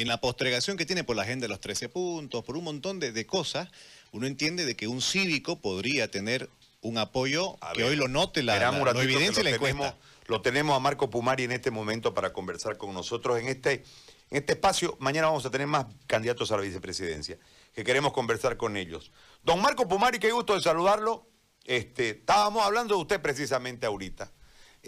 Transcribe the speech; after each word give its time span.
en 0.00 0.08
la 0.08 0.20
postergación 0.20 0.76
que 0.76 0.86
tiene 0.86 1.04
por 1.04 1.16
la 1.16 1.22
agenda 1.22 1.44
de 1.44 1.48
los 1.48 1.60
13 1.60 1.88
puntos, 1.88 2.44
por 2.44 2.56
un 2.56 2.64
montón 2.64 3.00
de, 3.00 3.26
cosas, 3.26 3.68
uno 4.12 4.26
entiende 4.26 4.64
de 4.64 4.76
que 4.76 4.88
un 4.88 5.00
cívico 5.00 5.60
podría 5.60 6.10
tener 6.10 6.50
un 6.82 6.98
apoyo 6.98 7.56
que 7.74 7.84
hoy 7.84 7.96
lo 7.96 8.06
note 8.06 8.42
la, 8.42 8.58
la 8.58 9.02
evidencia 9.02 9.40
y 9.40 9.44
la 9.44 9.50
encuesta. 9.50 9.96
lo 10.26 10.42
tenemos 10.42 10.76
a 10.76 10.80
Marco 10.80 11.10
Pumari 11.10 11.44
en 11.44 11.52
este 11.52 11.70
momento 11.70 12.14
para 12.14 12.32
conversar 12.32 12.76
con 12.76 12.92
nosotros 12.92 13.38
en 13.38 13.48
este, 13.48 13.84
en 14.30 14.38
este 14.38 14.52
espacio. 14.52 14.96
Mañana 15.00 15.28
vamos 15.28 15.46
a 15.46 15.50
tener 15.50 15.66
más 15.66 15.86
candidatos 16.06 16.52
a 16.52 16.56
la 16.56 16.62
vicepresidencia 16.62 17.38
que 17.74 17.84
queremos 17.84 18.12
conversar 18.12 18.56
con 18.56 18.76
ellos. 18.76 19.12
Don 19.42 19.60
Marco 19.60 19.88
Pumari, 19.88 20.18
qué 20.18 20.30
gusto 20.30 20.54
de 20.54 20.62
saludarlo. 20.62 21.26
Este, 21.64 22.10
estábamos 22.10 22.64
hablando 22.64 22.94
de 22.94 23.00
usted 23.00 23.20
precisamente 23.20 23.86
ahorita. 23.86 24.30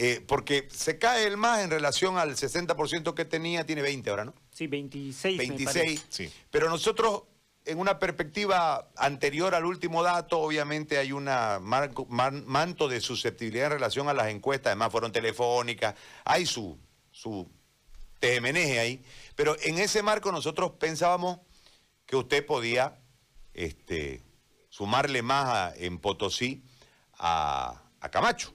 Eh, 0.00 0.24
porque 0.24 0.68
se 0.70 0.96
cae 0.96 1.26
el 1.26 1.36
más 1.36 1.58
en 1.58 1.70
relación 1.70 2.18
al 2.18 2.36
60% 2.36 3.14
que 3.14 3.24
tenía, 3.24 3.66
tiene 3.66 3.82
20 3.82 4.10
ahora, 4.10 4.24
¿no? 4.26 4.34
Sí, 4.52 4.68
26. 4.68 5.36
26. 5.36 6.06
Sí. 6.08 6.32
Pero 6.52 6.70
nosotros, 6.70 7.22
en 7.64 7.80
una 7.80 7.98
perspectiva 7.98 8.90
anterior 8.96 9.56
al 9.56 9.64
último 9.64 10.04
dato, 10.04 10.38
obviamente 10.38 10.98
hay 10.98 11.10
un 11.10 11.24
manto 11.24 12.86
de 12.86 13.00
susceptibilidad 13.00 13.66
en 13.66 13.72
relación 13.72 14.08
a 14.08 14.14
las 14.14 14.28
encuestas, 14.28 14.68
además 14.70 14.92
fueron 14.92 15.10
telefónicas, 15.10 15.96
hay 16.24 16.46
su, 16.46 16.78
su 17.10 17.50
temeneje 18.20 18.78
ahí. 18.78 19.02
Pero 19.34 19.56
en 19.64 19.78
ese 19.78 20.04
marco 20.04 20.30
nosotros 20.30 20.74
pensábamos 20.78 21.40
que 22.06 22.14
usted 22.14 22.46
podía 22.46 23.00
este, 23.52 24.22
sumarle 24.68 25.22
más 25.22 25.74
en 25.76 25.98
Potosí 25.98 26.62
a 27.18 27.82
Camacho. 28.12 28.54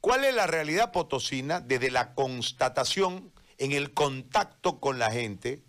¿Cuál 0.00 0.24
es 0.24 0.34
la 0.34 0.46
realidad 0.46 0.92
potosina 0.92 1.60
desde 1.60 1.90
la 1.90 2.14
constatación 2.14 3.32
en 3.58 3.72
el 3.72 3.94
contacto 3.94 4.78
con 4.78 4.98
la 4.98 5.10
gente? 5.10 5.64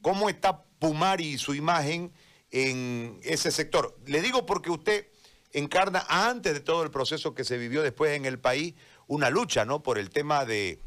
¿Cómo 0.00 0.30
está 0.30 0.62
Pumari 0.78 1.34
y 1.34 1.38
su 1.38 1.54
imagen 1.54 2.12
en 2.50 3.20
ese 3.22 3.50
sector? 3.50 3.98
Le 4.06 4.22
digo 4.22 4.46
porque 4.46 4.70
usted 4.70 5.08
encarna 5.52 6.04
antes 6.08 6.54
de 6.54 6.60
todo 6.60 6.82
el 6.82 6.90
proceso 6.90 7.34
que 7.34 7.44
se 7.44 7.58
vivió 7.58 7.82
después 7.82 8.16
en 8.16 8.24
el 8.24 8.38
país 8.38 8.74
una 9.06 9.28
lucha, 9.28 9.66
¿no? 9.66 9.82
Por 9.82 9.98
el 9.98 10.08
tema 10.08 10.46
de 10.46 10.80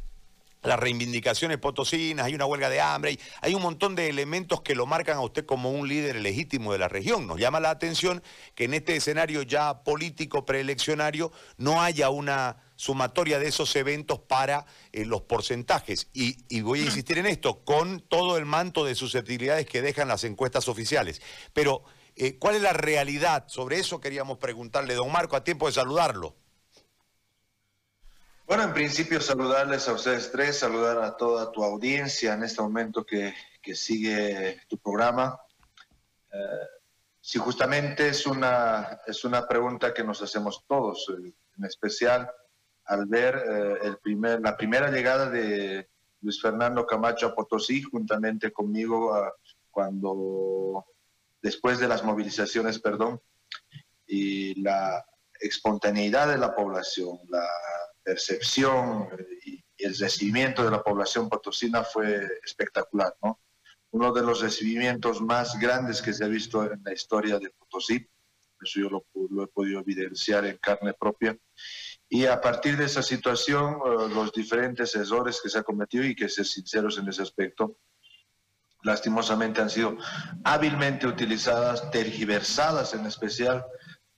las 0.64 0.80
reivindicaciones 0.80 1.60
potosinas, 1.60 2.26
hay 2.26 2.34
una 2.34 2.48
huelga 2.48 2.68
de 2.70 2.82
hambre, 2.82 3.20
hay, 3.42 3.54
un 3.54 3.62
montón 3.62 3.96
de 3.96 4.10
elementos 4.10 4.62
que 4.62 4.76
lo 4.76 4.88
marcan 4.88 5.18
a 5.18 5.22
usted 5.22 5.46
como 5.46 5.72
un 5.72 5.88
líder 5.88 6.16
legítimo 6.18 6.74
de 6.74 6.80
la 6.80 6.88
región. 6.88 7.28
Nos 7.28 7.40
llama 7.40 7.60
la 7.60 7.70
atención 7.70 8.24
que 8.56 8.66
en 8.66 8.74
este 8.74 8.96
escenario 8.96 9.44
ya 9.44 9.84
político 9.84 10.46
preeleccionario 10.46 11.32
no 11.58 11.82
haya 11.82 12.10
una 12.10 12.58
sumatoria 12.78 13.40
de 13.40 13.48
esos 13.48 13.76
eventos 13.76 14.20
para 14.20 14.66
eh, 14.94 15.04
los 15.04 15.24
porcentajes. 15.24 16.08
Y, 16.14 16.62
voy 16.62 16.82
a 16.82 16.86
insistir 16.86 17.18
en 17.18 17.26
esto, 17.26 17.66
con 17.66 18.00
todo 18.00 18.38
el 18.38 18.46
manto 18.46 18.86
de 18.86 18.96
susceptibilidades 18.96 19.66
que 19.66 19.82
dejan 19.82 20.08
las 20.08 20.24
encuestas 20.24 20.70
oficiales. 20.70 21.22
Pero, 21.54 21.84
eh, 22.16 22.38
¿cuál 22.38 22.56
es 22.56 22.62
la 22.62 22.74
realidad? 22.74 23.46
Sobre 23.48 23.80
eso 23.80 24.00
queríamos 24.00 24.38
preguntarle, 24.38 24.94
don 24.94 25.12
Marco, 25.12 25.36
a 25.36 25.44
tiempo 25.44 25.68
de 25.68 25.74
saludarlo. 25.74 26.36
Bueno, 28.46 28.64
en 28.64 28.74
principio 28.74 29.20
saludarles 29.20 29.90
a 29.90 29.94
ustedes 29.94 30.32
tres, 30.32 30.58
saludar 30.58 31.04
a 31.04 31.18
toda 31.18 31.52
tu 31.52 31.66
audiencia 31.66 32.34
en 32.34 32.44
este 32.44 32.62
momento 32.62 33.06
que, 33.06 33.34
sigue 33.74 34.62
tu 34.70 34.78
programa. 34.78 35.38
Eh, 36.32 36.68
si 37.20 37.38
justamente 37.38 38.08
es 38.08 38.26
una, 38.26 39.02
es 39.06 39.26
una 39.26 39.46
pregunta 39.46 39.94
que 39.94 40.06
nos 40.06 40.22
hacemos 40.22 40.64
todos, 40.66 41.06
en 41.10 41.66
especial 41.66 42.32
al 42.88 43.06
ver 43.06 43.36
eh, 43.36 43.78
el 43.84 43.98
primer, 43.98 44.42
la 44.42 44.58
primera 44.58 44.90
llegada 44.90 45.30
de 45.30 45.88
Luis 46.22 46.42
Fernando 46.42 46.86
Camacho 46.86 47.28
a 47.28 47.36
Potosí, 47.36 47.82
juntamente 47.82 48.52
conmigo, 48.52 49.14
cuando 49.70 50.86
después 51.42 51.80
de 51.80 51.88
las 51.88 52.04
movilizaciones, 52.04 52.80
perdón, 52.80 53.22
y 54.08 54.60
la 54.62 55.06
espontaneidad 55.40 56.30
de 56.30 56.38
la 56.38 56.56
población, 56.56 57.20
la 57.30 57.48
percepción 58.04 59.10
y, 59.46 59.64
el 59.78 59.96
recibimiento 59.96 60.64
de 60.64 60.72
la 60.72 60.82
población 60.82 61.30
potosina 61.30 61.84
fue 61.84 62.28
espectacular, 62.44 63.16
¿no? 63.22 63.40
Uno 63.92 64.12
de 64.12 64.24
los 64.24 64.42
recibimientos 64.42 65.22
más 65.22 65.60
grandes 65.60 66.02
que 66.02 66.14
se 66.14 66.24
ha 66.24 66.28
visto 66.28 66.64
en 66.64 66.82
la 66.84 66.94
historia 66.94 67.38
de 67.38 67.52
Potosí, 67.52 68.10
eso 68.60 68.80
yo 68.80 68.90
lo, 68.90 69.06
lo 69.30 69.44
he 69.44 69.48
podido 69.48 69.82
evidenciar 69.82 70.46
en 70.46 70.58
carne 70.58 70.96
propia, 70.96 71.38
y 72.10 72.26
a 72.26 72.40
partir 72.40 72.78
de 72.78 72.86
esa 72.86 73.04
situación, 73.04 73.76
eh, 73.86 74.14
los 74.14 74.32
diferentes 74.32 74.96
errores 74.96 75.42
que 75.42 75.50
se 75.50 75.58
han 75.58 75.64
cometido, 75.64 76.06
y 76.06 76.16
que 76.16 76.30
ser 76.30 76.46
sinceros 76.46 76.98
en 76.98 77.08
ese 77.10 77.22
aspecto, 77.22 77.78
lastimosamente 78.84 79.62
han 79.62 79.70
sido 79.70 79.98
hábilmente 80.44 81.08
utilizadas, 81.08 81.92
tergiversadas 81.92 82.94
en 82.94 83.06
especial, 83.06 83.66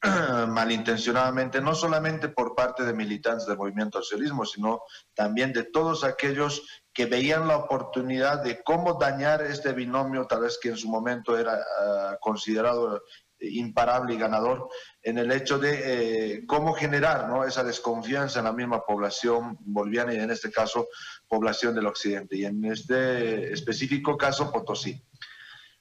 malintencionadamente, 0.48 1.62
no 1.62 1.76
solamente 1.76 2.30
por 2.30 2.56
parte 2.56 2.84
de 2.84 2.94
militantes 2.94 3.48
del 3.48 3.58
movimiento 3.58 4.02
socialismo, 4.02 4.46
sino 4.46 4.82
también 5.14 5.52
de 5.52 5.64
todos 5.64 6.04
aquellos 6.04 6.62
que 6.94 7.06
veían 7.06 7.48
la 7.48 7.58
oportunidad 7.58 8.44
de 8.44 8.62
cómo 8.64 8.94
dañar 8.94 9.42
este 9.42 9.74
binomio, 9.74 10.26
tal 10.26 10.42
vez 10.42 10.58
que 10.62 10.70
en 10.70 10.78
su 10.78 10.90
momento 10.90 11.38
era 11.38 11.58
ah, 11.82 12.18
considerado 12.22 13.02
imparable 13.40 14.14
y 14.14 14.18
ganador 14.18 14.70
en 15.02 15.18
el 15.18 15.32
hecho 15.32 15.58
de 15.60 16.36
eh, 16.36 16.46
cómo 16.46 16.74
generar 16.74 17.30
esa 17.48 17.64
desconfianza 17.64 18.40
en 18.40 18.46
la 18.46 18.54
misma 18.54 18.86
población 18.86 19.58
boliviana 19.62 20.14
y 20.14 20.18
en 20.20 20.32
este 20.32 20.52
caso 20.52 20.88
población 21.28 21.76
del 21.76 21.88
occidente. 21.88 22.38
Y 22.38 22.46
en 22.46 22.66
este 22.66 23.52
específico 23.54 24.18
caso 24.18 24.52
Potosí. 24.52 25.02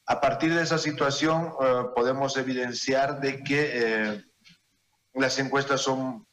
A 0.07 0.21
partir 0.21 0.55
de 0.55 0.63
esa 0.63 0.79
situación 0.79 1.53
eh, 1.61 1.83
podemos 1.95 2.37
evidenciar 2.37 3.21
de 3.21 3.43
que 3.43 3.71
eh, 3.73 4.25
las 5.15 5.39
encuestas 5.39 5.81
son 5.81 6.27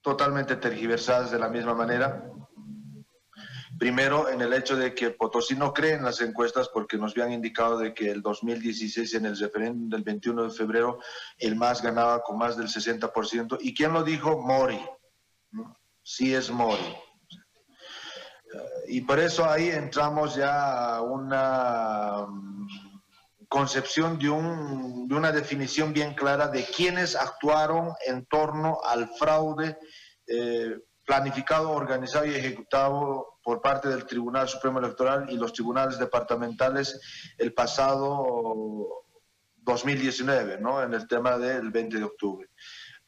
totalmente 0.00 0.56
tergiversadas 0.56 1.30
de 1.30 1.38
la 1.38 1.48
misma 1.48 1.74
manera 1.74 2.31
Primero, 3.78 4.28
en 4.28 4.40
el 4.40 4.52
hecho 4.52 4.76
de 4.76 4.94
que 4.94 5.10
Potosí 5.10 5.54
no 5.56 5.72
cree 5.72 5.94
en 5.94 6.04
las 6.04 6.20
encuestas 6.20 6.68
porque 6.68 6.98
nos 6.98 7.12
habían 7.12 7.32
indicado 7.32 7.78
de 7.78 7.94
que 7.94 8.10
el 8.10 8.22
2016 8.22 9.14
en 9.14 9.26
el 9.26 9.38
referéndum 9.38 9.88
del 9.88 10.02
21 10.02 10.44
de 10.44 10.50
febrero 10.50 10.98
el 11.38 11.56
MAS 11.56 11.82
ganaba 11.82 12.22
con 12.22 12.38
más 12.38 12.56
del 12.56 12.68
60%. 12.68 13.58
¿Y 13.60 13.74
quién 13.74 13.92
lo 13.92 14.04
dijo? 14.04 14.40
Mori. 14.40 14.80
Sí 16.02 16.34
es 16.34 16.50
Mori. 16.50 16.96
Y 18.88 19.00
por 19.00 19.18
eso 19.18 19.48
ahí 19.48 19.70
entramos 19.70 20.34
ya 20.34 20.96
a 20.96 21.02
una 21.02 22.26
mm, 22.28 22.68
concepción 23.48 24.18
de, 24.18 24.28
un, 24.28 25.08
de 25.08 25.14
una 25.14 25.32
definición 25.32 25.92
bien 25.92 26.14
clara 26.14 26.48
de 26.48 26.64
quiénes 26.64 27.16
actuaron 27.16 27.94
en 28.06 28.26
torno 28.26 28.80
al 28.84 29.08
fraude 29.18 29.78
eh, 30.26 30.78
planificado, 31.06 31.70
organizado 31.70 32.26
y 32.26 32.34
ejecutado 32.34 33.31
por 33.42 33.60
parte 33.60 33.88
del 33.88 34.06
Tribunal 34.06 34.48
Supremo 34.48 34.78
Electoral 34.78 35.26
y 35.30 35.36
los 35.36 35.52
tribunales 35.52 35.98
departamentales 35.98 37.00
el 37.38 37.52
pasado 37.52 39.04
2019, 39.56 40.58
¿no? 40.58 40.82
En 40.82 40.94
el 40.94 41.06
tema 41.06 41.38
del 41.38 41.70
20 41.70 41.98
de 41.98 42.04
octubre. 42.04 42.48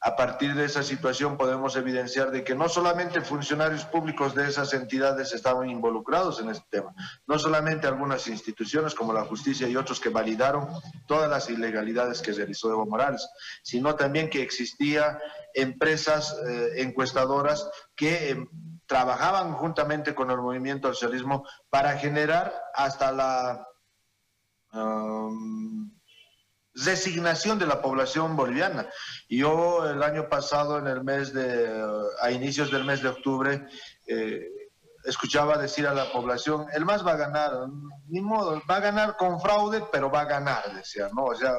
A 0.01 0.15
partir 0.15 0.53
de 0.53 0.65
esa 0.65 0.83
situación 0.83 1.35
podemos 1.35 1.75
evidenciar 1.75 2.29
de 2.29 2.43
que 2.43 2.53
no 2.53 2.69
solamente 2.69 3.21
funcionarios 3.21 3.85
públicos 3.85 4.35
de 4.35 4.47
esas 4.47 4.73
entidades 4.73 5.33
estaban 5.33 5.67
involucrados 5.67 6.39
en 6.39 6.49
este 6.49 6.65
tema, 6.69 6.93
no 7.25 7.39
solamente 7.39 7.87
algunas 7.87 8.27
instituciones 8.27 8.93
como 8.93 9.13
la 9.13 9.25
justicia 9.25 9.67
y 9.67 9.75
otros 9.75 9.99
que 9.99 10.09
validaron 10.09 10.67
todas 11.07 11.27
las 11.27 11.49
ilegalidades 11.49 12.21
que 12.21 12.33
realizó 12.33 12.69
Evo 12.69 12.85
Morales, 12.85 13.27
sino 13.63 13.95
también 13.95 14.29
que 14.29 14.43
existía 14.43 15.17
empresas 15.55 16.37
eh, 16.47 16.83
encuestadoras 16.83 17.67
que 17.95 18.29
em, 18.29 18.47
trabajaban 18.87 19.53
juntamente 19.53 20.13
con 20.13 20.31
el 20.31 20.37
movimiento 20.37 20.87
al 20.87 20.95
socialismo 20.95 21.47
para 21.69 21.97
generar 21.97 22.53
hasta 22.73 23.11
la 23.11 23.67
resignación 26.73 27.57
de 27.57 27.67
la 27.67 27.81
población 27.81 28.35
boliviana. 28.35 28.87
Yo 29.29 29.89
el 29.89 30.03
año 30.03 30.27
pasado, 30.27 30.77
en 30.77 30.87
el 30.87 31.03
mes 31.03 31.33
de, 31.33 31.83
a 32.21 32.31
inicios 32.31 32.71
del 32.71 32.83
mes 32.83 33.01
de 33.01 33.09
octubre, 33.09 33.65
eh, 34.07 34.49
escuchaba 35.05 35.57
decir 35.57 35.87
a 35.87 35.93
la 35.93 36.11
población, 36.11 36.67
el 36.73 36.85
MAS 36.85 37.05
va 37.05 37.13
a 37.13 37.17
ganar, 37.17 37.51
ni 38.07 38.21
modo, 38.21 38.61
va 38.69 38.77
a 38.77 38.79
ganar 38.79 39.15
con 39.17 39.39
fraude, 39.39 39.83
pero 39.91 40.09
va 40.09 40.21
a 40.21 40.25
ganar, 40.25 40.73
decía, 40.73 41.09
¿no? 41.13 41.25
O 41.25 41.35
sea, 41.35 41.53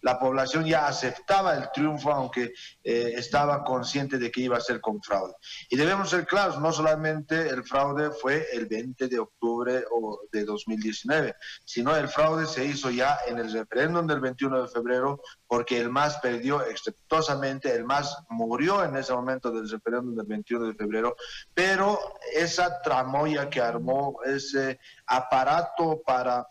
la, 0.00 0.18
población 0.18 0.64
ya 0.64 0.86
aceptaba 0.86 1.54
el 1.54 1.70
triunfo, 1.72 2.12
aunque 2.12 2.52
eh, 2.84 3.14
estaba 3.16 3.64
consciente 3.64 4.18
de 4.18 4.30
que 4.30 4.42
iba 4.42 4.56
a 4.56 4.60
ser 4.60 4.80
con 4.80 5.02
fraude. 5.02 5.34
Y 5.68 5.76
debemos 5.76 6.10
ser 6.10 6.26
claros, 6.26 6.60
no 6.60 6.72
solamente 6.72 7.48
el 7.48 7.64
fraude 7.64 8.10
fue 8.10 8.46
el 8.52 8.66
20 8.66 9.08
de 9.08 9.18
octubre 9.18 9.84
de 10.30 10.44
2019, 10.44 11.34
sino 11.64 11.96
el 11.96 12.08
fraude 12.08 12.46
se 12.46 12.64
hizo 12.64 12.90
ya 12.90 13.18
en 13.26 13.38
el 13.38 13.52
referéndum 13.52 14.06
del 14.06 14.20
21 14.20 14.62
de 14.62 14.68
febrero, 14.68 15.20
porque 15.46 15.80
el 15.80 15.90
MAS 15.90 16.18
perdió 16.18 16.64
exceptuosamente, 16.64 17.74
el 17.74 17.84
MAS 17.84 18.16
murió 18.28 18.84
en 18.84 18.96
ese 18.96 19.12
momento 19.12 19.50
del 19.50 19.68
referéndum 19.68 20.14
del 20.14 20.26
21 20.26 20.66
de 20.68 20.74
febrero, 20.74 21.16
pero 21.54 21.98
es 22.34 22.51
esa 22.52 22.82
tramoya 22.82 23.48
que 23.48 23.60
armó, 23.60 24.18
ese 24.24 24.78
aparato 25.06 26.02
para 26.04 26.46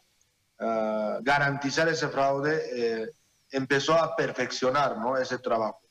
ah, 0.59 1.19
garantizar 1.21 1.87
ese 1.87 2.07
fraude, 2.09 2.53
eh, 2.73 3.11
empezó 3.51 3.93
a 3.93 4.15
perfeccionar 4.15 4.97
¿no? 4.97 5.15
ese 5.17 5.37
trabajo 5.37 5.81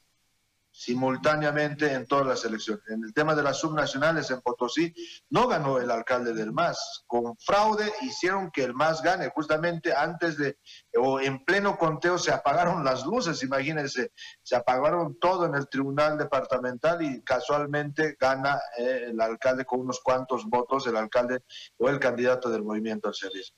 simultáneamente 0.80 1.92
en 1.92 2.06
todas 2.06 2.26
las 2.26 2.42
elecciones. 2.46 2.82
En 2.88 3.04
el 3.04 3.12
tema 3.12 3.34
de 3.34 3.42
las 3.42 3.58
subnacionales 3.58 4.30
en 4.30 4.40
Potosí, 4.40 4.94
no 5.28 5.46
ganó 5.46 5.78
el 5.78 5.90
alcalde 5.90 6.32
del 6.32 6.52
MAS. 6.52 7.04
Con 7.06 7.36
fraude 7.36 7.92
hicieron 8.00 8.50
que 8.50 8.64
el 8.64 8.72
MAS 8.72 9.02
gane. 9.02 9.28
Justamente 9.28 9.94
antes 9.94 10.38
de, 10.38 10.56
o 10.96 11.20
en 11.20 11.44
pleno 11.44 11.76
conteo, 11.76 12.16
se 12.16 12.32
apagaron 12.32 12.82
las 12.82 13.04
luces, 13.04 13.42
imagínense, 13.42 14.12
se 14.42 14.56
apagaron 14.56 15.18
todo 15.20 15.44
en 15.44 15.54
el 15.54 15.68
tribunal 15.68 16.16
departamental 16.16 17.02
y 17.02 17.22
casualmente 17.24 18.16
gana 18.18 18.58
eh, 18.78 19.08
el 19.10 19.20
alcalde 19.20 19.66
con 19.66 19.80
unos 19.80 20.00
cuantos 20.00 20.46
votos, 20.46 20.86
el 20.86 20.96
alcalde 20.96 21.42
o 21.76 21.90
el 21.90 21.98
candidato 21.98 22.48
del 22.48 22.62
movimiento 22.62 23.08
al 23.08 23.14
servicio. 23.14 23.54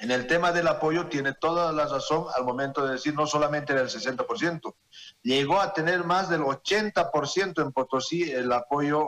En 0.00 0.10
el 0.10 0.26
tema 0.26 0.50
del 0.50 0.66
apoyo 0.66 1.08
tiene 1.08 1.34
toda 1.34 1.72
la 1.72 1.84
razón 1.84 2.24
al 2.34 2.42
momento 2.44 2.86
de 2.86 2.92
decir 2.92 3.14
no 3.14 3.26
solamente 3.26 3.74
era 3.74 3.82
el 3.82 3.88
60%, 3.88 4.74
llegó 5.22 5.60
a 5.60 5.72
tener 5.72 6.04
más 6.04 6.28
del 6.28 6.42
80% 6.42 7.62
en 7.62 7.72
Potosí 7.72 8.30
el 8.30 8.50
apoyo 8.52 9.06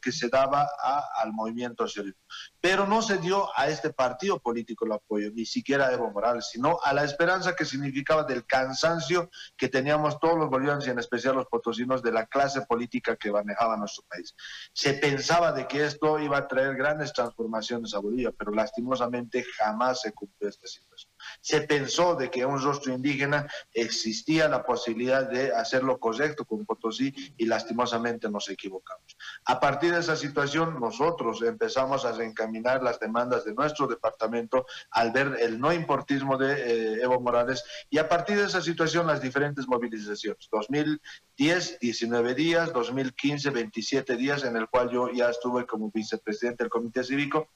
que 0.00 0.12
se 0.12 0.28
daba 0.28 0.68
al 1.16 1.32
movimiento 1.32 1.86
socialista. 1.86 2.20
Pero 2.60 2.86
no 2.86 3.02
se 3.02 3.18
dio 3.18 3.48
a 3.56 3.68
este 3.68 3.92
partido 3.92 4.38
político 4.38 4.84
el 4.84 4.92
apoyo, 4.92 5.30
ni 5.32 5.46
siquiera 5.46 5.88
a 5.88 5.92
Evo 5.92 6.10
Morales, 6.10 6.48
sino 6.50 6.78
a 6.82 6.92
la 6.92 7.04
esperanza 7.04 7.54
que 7.54 7.64
significaba 7.64 8.24
del 8.24 8.46
cansancio 8.46 9.30
que 9.56 9.68
teníamos 9.68 10.18
todos 10.20 10.38
los 10.38 10.50
bolivianos 10.50 10.86
y 10.86 10.90
en 10.90 10.98
especial 10.98 11.36
los 11.36 11.46
potosinos 11.46 12.02
de 12.02 12.12
la 12.12 12.26
clase 12.26 12.62
política 12.62 13.16
que 13.16 13.32
manejaba 13.32 13.76
nuestro 13.76 14.04
país. 14.08 14.34
Se 14.72 14.94
pensaba 14.94 15.52
de 15.52 15.66
que 15.66 15.84
esto 15.84 16.18
iba 16.18 16.38
a 16.38 16.48
traer 16.48 16.76
grandes 16.76 17.12
transformaciones 17.12 17.94
a 17.94 17.98
Bolivia, 17.98 18.32
pero 18.36 18.52
lastimosamente 18.52 19.44
jamás 19.58 20.00
se 20.02 20.12
cumplió 20.12 20.48
esta 20.48 20.66
situación. 20.66 21.09
Se 21.40 21.62
pensó 21.62 22.14
de 22.14 22.30
que 22.30 22.44
un 22.44 22.62
rostro 22.62 22.92
indígena 22.92 23.48
existía 23.72 24.48
la 24.48 24.62
posibilidad 24.62 25.28
de 25.28 25.52
hacer 25.54 25.82
lo 25.82 25.98
correcto 25.98 26.44
con 26.44 26.64
Potosí 26.64 27.12
y 27.36 27.46
lastimosamente 27.46 28.28
nos 28.28 28.48
equivocamos. 28.48 29.16
A 29.46 29.58
partir 29.60 29.92
de 29.92 30.00
esa 30.00 30.16
situación, 30.16 30.78
nosotros 30.80 31.42
empezamos 31.42 32.04
a 32.04 32.12
reencaminar 32.12 32.82
las 32.82 33.00
demandas 33.00 33.44
de 33.44 33.54
nuestro 33.54 33.86
departamento 33.86 34.66
al 34.90 35.12
ver 35.12 35.36
el 35.40 35.58
no 35.60 35.72
importismo 35.72 36.36
de 36.36 36.52
eh, 36.52 37.02
Evo 37.02 37.20
Morales 37.20 37.64
y 37.88 37.98
a 37.98 38.08
partir 38.08 38.36
de 38.38 38.46
esa 38.46 38.60
situación 38.60 39.06
las 39.06 39.22
diferentes 39.22 39.66
movilizaciones. 39.66 40.48
2010, 40.50 41.78
19 41.80 42.34
días, 42.34 42.72
2015, 42.72 43.50
27 43.50 44.16
días, 44.16 44.44
en 44.44 44.56
el 44.56 44.68
cual 44.68 44.90
yo 44.90 45.10
ya 45.10 45.30
estuve 45.30 45.66
como 45.66 45.90
vicepresidente 45.90 46.64
del 46.64 46.70
Comité 46.70 47.04
Cívico 47.04 47.48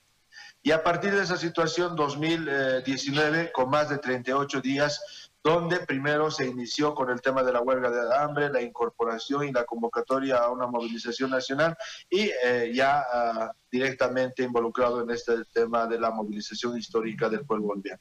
y 0.65 0.73
a 0.73 0.83
partir 0.83 1.13
de 1.15 1.23
esa 1.23 1.37
situación, 1.37 1.95
2019, 1.95 3.53
con 3.53 3.69
más 3.69 3.91
de 3.91 3.99
38 3.99 4.63
días, 4.63 5.31
donde 5.43 5.81
primero 5.81 6.31
se 6.31 6.47
inició 6.47 6.95
con 6.95 7.11
el 7.11 7.21
tema 7.21 7.43
de 7.43 7.53
la 7.53 7.61
huelga 7.61 7.91
de 7.91 8.17
hambre, 8.17 8.49
la 8.49 8.63
incorporación 8.63 9.45
y 9.45 9.53
la 9.53 9.67
convocatoria 9.67 10.39
a 10.39 10.51
una 10.51 10.67
movilización 10.67 11.33
nacional 11.33 11.77
y 12.09 12.31
eh, 12.43 12.73
ya 12.75 13.05
ah, 13.13 13.53
directamente 13.71 14.43
involucrado 14.43 15.03
en 15.03 15.11
este 15.11 15.45
tema 15.53 15.87
de 15.87 16.01
la 16.01 16.11
movilización 16.11 16.79
histórica 16.79 17.29
del 17.29 17.45
pueblo 17.45 17.67
boliviano. 17.67 18.01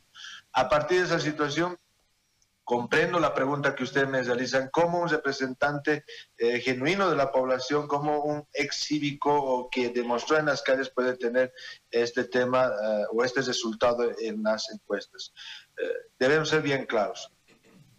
A 0.53 0.69
partir 0.69 0.99
de 0.99 1.05
esa 1.07 1.19
situación, 1.19 1.77
comprendo 2.63 3.19
la 3.19 3.33
pregunta 3.33 3.75
que 3.75 3.83
ustedes 3.83 4.07
me 4.07 4.23
realizan, 4.23 4.69
como 4.69 4.99
un 4.99 5.09
representante 5.09 6.05
eh, 6.37 6.59
genuino 6.61 7.09
de 7.09 7.15
la 7.15 7.31
población, 7.31 7.87
como 7.87 8.21
un 8.23 8.47
ex 8.53 8.77
cívico 8.77 9.69
que 9.69 9.89
demostró 9.89 10.37
en 10.37 10.45
las 10.45 10.61
calles 10.61 10.89
puede 10.89 11.17
tener 11.17 11.53
este 11.91 12.23
tema 12.25 12.67
eh, 12.67 13.05
o 13.11 13.23
este 13.23 13.41
resultado 13.41 14.09
en 14.19 14.41
las 14.43 14.69
encuestas. 14.71 15.33
Eh, 15.77 16.09
debemos 16.17 16.49
ser 16.49 16.61
bien 16.61 16.85
claros. 16.85 17.31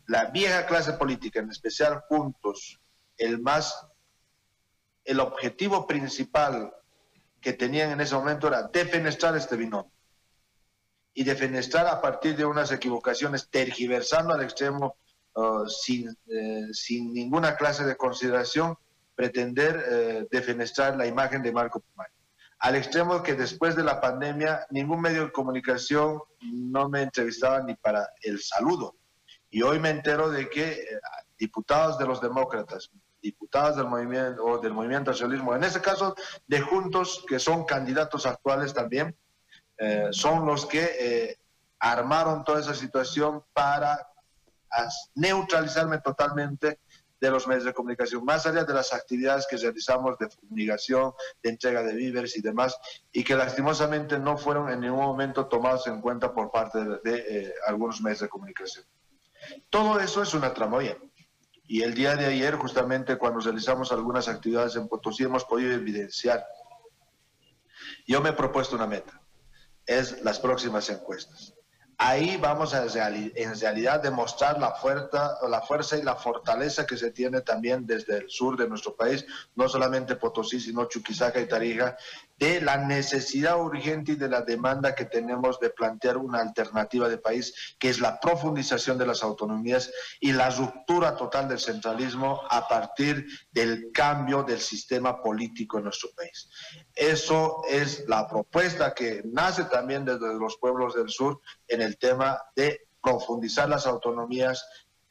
La 0.06 0.26
vieja 0.26 0.66
clase 0.66 0.94
política, 0.94 1.40
en 1.40 1.50
especial 1.50 2.02
juntos, 2.08 2.80
el 3.16 3.40
más, 3.40 3.86
el 5.04 5.20
objetivo 5.20 5.86
principal 5.86 6.74
que 7.40 7.52
tenían 7.52 7.90
en 7.90 8.00
ese 8.00 8.14
momento 8.14 8.48
era 8.48 8.62
defenestrar 8.64 9.36
este 9.36 9.56
binomio 9.56 9.93
y 11.14 11.22
defenestrar 11.22 11.86
a 11.86 12.00
partir 12.00 12.36
de 12.36 12.44
unas 12.44 12.72
equivocaciones, 12.72 13.48
tergiversando 13.48 14.34
al 14.34 14.42
extremo 14.42 14.96
uh, 15.34 15.66
sin, 15.66 16.08
eh, 16.26 16.68
sin 16.72 17.14
ninguna 17.14 17.56
clase 17.56 17.84
de 17.84 17.96
consideración, 17.96 18.76
pretender 19.14 19.84
eh, 19.88 20.26
defenestrar 20.30 20.96
la 20.96 21.06
imagen 21.06 21.42
de 21.42 21.52
Marco 21.52 21.80
Pumayo. 21.80 22.12
Al 22.58 22.74
extremo 22.74 23.22
que 23.22 23.34
después 23.34 23.76
de 23.76 23.84
la 23.84 24.00
pandemia 24.00 24.66
ningún 24.70 25.00
medio 25.00 25.26
de 25.26 25.32
comunicación 25.32 26.20
no 26.40 26.88
me 26.88 27.02
entrevistaba 27.02 27.62
ni 27.62 27.74
para 27.74 28.08
el 28.22 28.40
saludo. 28.40 28.96
Y 29.50 29.62
hoy 29.62 29.78
me 29.78 29.90
entero 29.90 30.30
de 30.30 30.48
que 30.48 30.72
eh, 30.72 30.86
diputados 31.38 31.96
de 31.98 32.06
los 32.06 32.20
demócratas, 32.20 32.90
diputados 33.22 33.76
del 33.76 33.86
movimiento 33.86 34.44
o 34.44 34.58
del 34.58 34.72
movimiento 34.72 35.12
socialismo, 35.12 35.54
en 35.54 35.62
ese 35.62 35.80
caso 35.80 36.16
de 36.46 36.60
Juntos, 36.60 37.24
que 37.28 37.38
son 37.38 37.64
candidatos 37.64 38.26
actuales 38.26 38.74
también, 38.74 39.16
eh, 39.78 40.08
son 40.12 40.46
los 40.46 40.66
que 40.66 40.90
eh, 40.98 41.38
armaron 41.78 42.44
toda 42.44 42.60
esa 42.60 42.74
situación 42.74 43.44
para 43.52 43.98
neutralizarme 45.14 46.00
totalmente 46.00 46.80
de 47.20 47.30
los 47.30 47.46
medios 47.46 47.64
de 47.64 47.72
comunicación, 47.72 48.24
más 48.24 48.44
allá 48.44 48.64
de 48.64 48.74
las 48.74 48.92
actividades 48.92 49.46
que 49.48 49.56
realizamos 49.56 50.18
de 50.18 50.28
fumigación, 50.28 51.12
de 51.42 51.50
entrega 51.50 51.82
de 51.82 51.94
víveres 51.94 52.36
y 52.36 52.42
demás, 52.42 52.76
y 53.12 53.24
que 53.24 53.34
lastimosamente 53.34 54.18
no 54.18 54.36
fueron 54.36 54.70
en 54.70 54.80
ningún 54.80 55.00
momento 55.00 55.46
tomados 55.46 55.86
en 55.86 56.00
cuenta 56.00 56.34
por 56.34 56.50
parte 56.50 56.84
de, 56.84 57.00
eh, 57.04 57.54
algunos 57.66 58.02
medios 58.02 58.20
de 58.20 58.28
comunicación. 58.28 58.84
Todo 59.70 60.00
eso 60.00 60.22
es 60.22 60.34
una 60.34 60.52
tramoya. 60.52 60.98
Y 61.66 61.82
el 61.82 61.94
día 61.94 62.14
de 62.14 62.26
ayer, 62.26 62.56
justamente 62.56 63.16
cuando 63.16 63.40
realizamos 63.40 63.90
algunas 63.90 64.28
actividades 64.28 64.76
en 64.76 64.88
Potosí, 64.88 65.24
hemos 65.24 65.44
podido 65.44 65.72
evidenciar. 65.72 66.44
Yo 68.06 68.20
me 68.20 68.30
he 68.30 68.32
propuesto 68.34 68.76
una 68.76 68.86
meta 68.86 69.23
es 69.86 70.22
las 70.22 70.38
próximas 70.38 70.88
encuestas. 70.90 71.53
Ahí 71.98 72.36
vamos 72.36 72.74
a 72.74 72.84
en 72.84 73.60
realidad 73.60 74.02
demostrar 74.02 74.58
la 74.58 74.72
fuerza, 74.72 75.36
la 75.48 75.60
fuerza 75.60 75.96
y 75.96 76.02
la 76.02 76.16
fortaleza 76.16 76.86
que 76.86 76.96
se 76.96 77.10
tiene 77.10 77.40
también 77.40 77.86
desde 77.86 78.18
el 78.18 78.30
sur 78.30 78.56
de 78.56 78.68
nuestro 78.68 78.96
país, 78.96 79.24
no 79.54 79.68
solamente 79.68 80.16
Potosí, 80.16 80.60
sino 80.60 80.86
Chuquisaca 80.86 81.40
y 81.40 81.46
Tarija, 81.46 81.96
de 82.38 82.60
la 82.60 82.78
necesidad 82.78 83.60
urgente 83.60 84.12
y 84.12 84.16
de 84.16 84.28
la 84.28 84.42
demanda 84.42 84.94
que 84.94 85.04
tenemos 85.04 85.60
de 85.60 85.70
plantear 85.70 86.16
una 86.16 86.40
alternativa 86.40 87.08
de 87.08 87.18
país, 87.18 87.76
que 87.78 87.88
es 87.88 88.00
la 88.00 88.18
profundización 88.18 88.98
de 88.98 89.06
las 89.06 89.22
autonomías 89.22 89.90
y 90.20 90.32
la 90.32 90.50
ruptura 90.50 91.16
total 91.16 91.48
del 91.48 91.60
centralismo 91.60 92.42
a 92.50 92.66
partir 92.66 93.26
del 93.52 93.92
cambio 93.92 94.42
del 94.42 94.60
sistema 94.60 95.22
político 95.22 95.78
en 95.78 95.84
nuestro 95.84 96.10
país. 96.16 96.48
Eso 96.94 97.62
es 97.68 98.04
la 98.08 98.28
propuesta 98.28 98.94
que 98.94 99.22
nace 99.24 99.64
también 99.64 100.04
desde 100.04 100.34
los 100.34 100.56
pueblos 100.58 100.94
del 100.94 101.10
sur 101.10 101.40
en 101.68 101.82
el 101.84 101.98
tema 101.98 102.40
de 102.56 102.88
profundizar 103.00 103.68
las 103.68 103.86
autonomías 103.86 104.64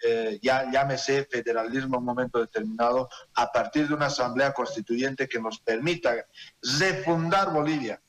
eh, 0.05 0.37
ya 0.41 0.69
llámese 0.69 1.23
federalismo 1.23 1.95
en 1.95 1.99
un 1.99 2.05
momento 2.05 2.37
determinado, 2.37 3.07
a 3.35 3.49
partir 3.49 3.87
de 3.87 3.93
una 3.93 4.07
asamblea 4.07 4.51
constituyente 4.51 5.29
que 5.29 5.39
nos 5.39 5.59
permita 5.61 6.27
refundar 6.61 7.53
Bolivia 7.53 8.01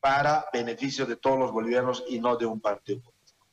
para 0.00 0.44
beneficio 0.52 1.06
de 1.06 1.16
todos 1.16 1.38
los 1.38 1.50
bolivianos 1.50 2.04
y 2.08 2.20
no 2.20 2.36
de 2.36 2.44
un 2.44 2.60
partido. 2.60 3.02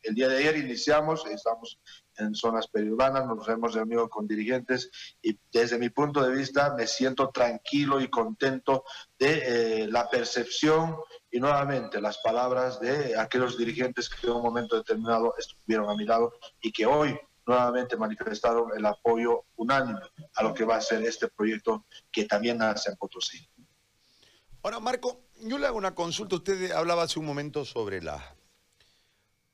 El 0.01 0.15
día 0.15 0.27
de 0.27 0.37
ayer 0.37 0.57
iniciamos, 0.57 1.25
estamos 1.27 1.79
en 2.17 2.35
zonas 2.35 2.67
periurbanas, 2.67 3.25
nos 3.25 3.47
hemos 3.47 3.73
reunido 3.73 4.09
con 4.09 4.27
dirigentes 4.27 4.89
y 5.21 5.39
desde 5.51 5.79
mi 5.79 5.89
punto 5.89 6.21
de 6.21 6.35
vista 6.35 6.73
me 6.75 6.87
siento 6.87 7.29
tranquilo 7.29 8.01
y 8.01 8.09
contento 8.09 8.83
de 9.17 9.83
eh, 9.83 9.87
la 9.87 10.09
percepción 10.09 10.97
y 11.31 11.39
nuevamente 11.39 11.99
las 12.01 12.17
palabras 12.19 12.79
de 12.79 13.17
aquellos 13.17 13.57
dirigentes 13.57 14.09
que 14.09 14.27
en 14.27 14.33
un 14.33 14.41
momento 14.41 14.75
determinado 14.75 15.33
estuvieron 15.37 15.89
a 15.89 15.95
mi 15.95 16.05
lado 16.05 16.33
y 16.61 16.71
que 16.71 16.85
hoy 16.85 17.17
nuevamente 17.45 17.95
manifestaron 17.95 18.71
el 18.75 18.85
apoyo 18.85 19.45
unánime 19.55 20.01
a 20.35 20.43
lo 20.43 20.53
que 20.53 20.65
va 20.65 20.77
a 20.77 20.81
ser 20.81 21.03
este 21.03 21.27
proyecto 21.29 21.85
que 22.11 22.25
también 22.25 22.57
nace 22.57 22.91
en 22.91 22.97
Potosí. 22.97 23.47
Ahora, 24.63 24.79
Marco, 24.79 25.27
yo 25.41 25.57
le 25.57 25.67
hago 25.67 25.77
una 25.77 25.95
consulta. 25.95 26.35
Usted 26.35 26.71
hablaba 26.71 27.03
hace 27.03 27.19
un 27.19 27.25
momento 27.25 27.63
sobre 27.63 28.01
la, 28.01 28.35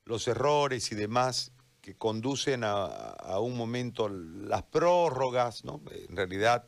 los 0.04 0.26
errores 0.26 0.90
y 0.90 0.94
demás 0.96 1.52
que 1.80 1.96
conducen 1.96 2.64
a, 2.64 2.86
a, 2.86 3.40
un 3.40 3.56
momento 3.56 4.08
las 4.08 4.62
prórrogas, 4.64 5.64
¿no? 5.64 5.82
En 6.08 6.16
realidad, 6.16 6.66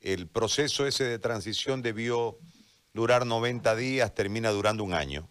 el 0.00 0.28
proceso 0.28 0.86
ese 0.86 1.04
de 1.04 1.18
transición 1.18 1.82
debió 1.82 2.38
durar 2.94 3.26
90 3.26 3.74
días, 3.74 4.14
termina 4.14 4.50
durando 4.50 4.84
un 4.84 4.94
año. 4.94 5.28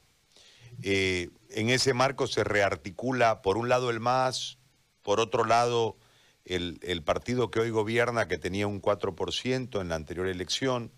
Eh, 0.83 1.29
en 1.49 1.69
ese 1.69 1.93
marco 1.93 2.27
se 2.27 2.43
rearticula, 2.43 3.41
por 3.41 3.57
un 3.57 3.69
lado, 3.69 3.89
el 3.89 4.01
MAS, 4.01 4.59
por 5.01 5.19
otro 5.19 5.45
lado, 5.45 5.97
el, 6.45 7.03
partido 7.03 7.49
que 7.49 7.61
hoy 7.61 7.69
gobierna, 7.69 8.27
que 8.27 8.37
tenía 8.37 8.67
un 8.67 8.81
4% 8.81 9.81
en 9.81 9.89
la 9.89 9.95
anterior 9.95 10.27
elección, 10.27 10.91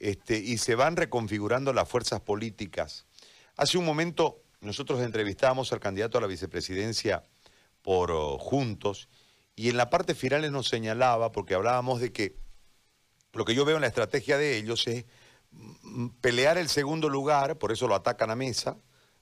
este, 0.00 0.38
y 0.38 0.58
se 0.58 0.74
van 0.74 0.96
reconfigurando 0.96 1.72
las 1.72 1.88
fuerzas 1.88 2.20
políticas. 2.20 3.06
Hace 3.56 3.78
un 3.78 3.84
momento 3.84 4.42
nosotros 4.60 5.00
entrevistábamos 5.00 5.72
al 5.72 5.80
candidato 5.80 6.18
a 6.18 6.20
la 6.20 6.26
vicepresidencia 6.26 7.22
por 7.82 8.10
oh, 8.10 8.38
Juntos 8.38 9.08
y 9.54 9.68
en 9.68 9.76
la 9.76 9.90
parte 9.90 10.14
final 10.14 10.50
nos 10.50 10.68
señalaba, 10.68 11.30
porque 11.30 11.54
hablábamos 11.54 12.00
de 12.00 12.12
que 12.12 12.36
lo 13.32 13.44
que 13.44 13.54
yo 13.54 13.64
veo 13.64 13.76
en 13.76 13.82
la 13.82 13.88
estrategia 13.88 14.38
de 14.38 14.56
ellos 14.56 14.86
es 14.88 15.04
pelear 16.20 16.58
el 16.58 16.68
segundo 16.68 17.08
lugar, 17.08 17.58
por 17.58 17.72
eso 17.72 17.88
lo 17.88 17.94
atacan 17.94 18.30
a 18.30 18.36
mesa, 18.36 18.76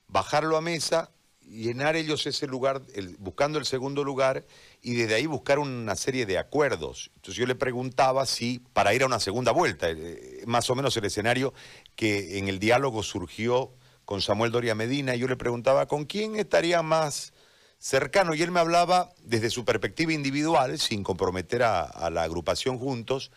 bajarlo 0.06 0.56
a 0.56 0.60
mesa, 0.60 1.10
llenar 1.40 1.96
ellos 1.96 2.26
ese 2.26 2.46
lugar, 2.46 2.82
buscando 3.18 3.58
el 3.58 3.64
segundo 3.64 4.04
lugar, 4.04 4.44
y 4.82 4.94
desde 4.94 5.14
ahí 5.14 5.26
buscar 5.26 5.58
una 5.58 5.96
serie 5.96 6.26
de 6.26 6.38
acuerdos. 6.38 7.10
Entonces 7.16 7.36
yo 7.36 7.46
le 7.46 7.54
preguntaba 7.54 8.26
si, 8.26 8.60
para 8.72 8.94
ir 8.94 9.02
a 9.02 9.06
una 9.06 9.20
segunda 9.20 9.52
vuelta, 9.52 9.88
eh, 9.88 10.42
más 10.46 10.68
o 10.70 10.74
menos 10.74 10.96
el 10.96 11.06
escenario 11.06 11.54
que 11.96 12.38
en 12.38 12.48
el 12.48 12.58
diálogo 12.58 13.02
surgió 13.02 13.72
con 14.04 14.20
Samuel 14.20 14.52
Doria 14.52 14.74
Medina, 14.74 15.14
y 15.14 15.20
yo 15.20 15.28
le 15.28 15.36
preguntaba 15.36 15.86
con 15.86 16.04
quién 16.04 16.36
estaría 16.36 16.82
más 16.82 17.32
cercano, 17.78 18.34
y 18.34 18.42
él 18.42 18.50
me 18.50 18.60
hablaba 18.60 19.12
desde 19.22 19.50
su 19.50 19.64
perspectiva 19.64 20.12
individual, 20.12 20.78
sin 20.78 21.02
comprometer 21.02 21.62
a 21.62 22.10
la 22.10 22.22
agrupación 22.22 22.78
juntos, 22.78 23.30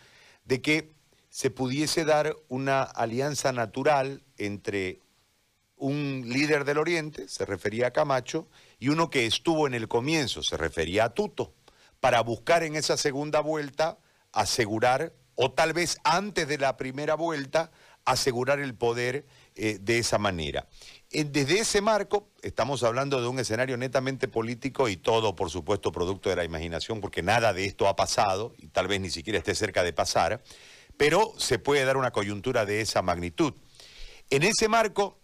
de 0.46 0.62
que 0.62 1.01
se 1.32 1.50
pudiese 1.50 2.04
dar 2.04 2.36
una 2.50 2.84
alianza 2.84 3.54
natural 3.54 4.22
entre 4.38 5.00
un 5.78 6.26
líder 6.28 6.66
del 6.66 6.78
Oriente, 6.78 7.30
se 7.30 7.46
refería 7.46 7.88
a 7.88 7.92
Camacho, 7.92 8.50
y 8.80 8.90
uno 8.90 9.10
que 9.10 9.26
estuvo 9.26 9.66
en 9.66 9.74
el 9.74 9.88
comienzo, 9.88 10.44
se 10.44 10.58
refería 10.58 11.06
a 11.06 11.14
Tuto, 11.14 11.56
para 12.02 12.22
buscar 12.22 12.64
en 12.64 12.76
esa 12.76 12.98
segunda 12.98 13.40
vuelta 13.40 13.98
asegurar, 14.34 15.14
o 15.36 15.52
tal 15.54 15.72
vez 15.72 15.98
antes 16.04 16.50
de 16.50 16.58
la 16.58 16.76
primera 16.76 17.16
vuelta, 17.16 17.72
asegurar 18.04 18.60
el 18.60 18.76
poder 18.76 19.26
eh, 19.56 19.78
de 19.80 20.00
esa 20.00 20.18
manera. 20.18 20.68
Desde 21.10 21.60
ese 21.60 21.82
marco, 21.82 22.30
estamos 22.42 22.84
hablando 22.84 23.22
de 23.22 23.28
un 23.28 23.40
escenario 23.40 23.78
netamente 23.78 24.28
político 24.28 24.90
y 24.90 24.98
todo, 24.98 25.36
por 25.36 25.50
supuesto, 25.50 25.94
producto 25.94 26.30
de 26.30 26.36
la 26.36 26.44
imaginación, 26.44 27.00
porque 27.00 27.24
nada 27.24 27.54
de 27.54 27.66
esto 27.66 27.88
ha 27.88 27.96
pasado, 27.96 28.54
y 28.58 28.68
tal 28.68 28.90
vez 28.90 29.00
ni 29.00 29.10
siquiera 29.10 29.40
esté 29.40 29.56
cerca 29.56 29.84
de 29.84 29.94
pasar, 29.94 30.44
pero 31.02 31.34
se 31.36 31.58
puede 31.58 31.84
dar 31.84 31.98
una 31.98 32.12
coyuntura 32.12 32.64
de 32.64 32.82
esa 32.82 33.02
magnitud. 33.02 33.56
En 34.30 34.44
ese 34.44 34.68
marco, 34.68 35.20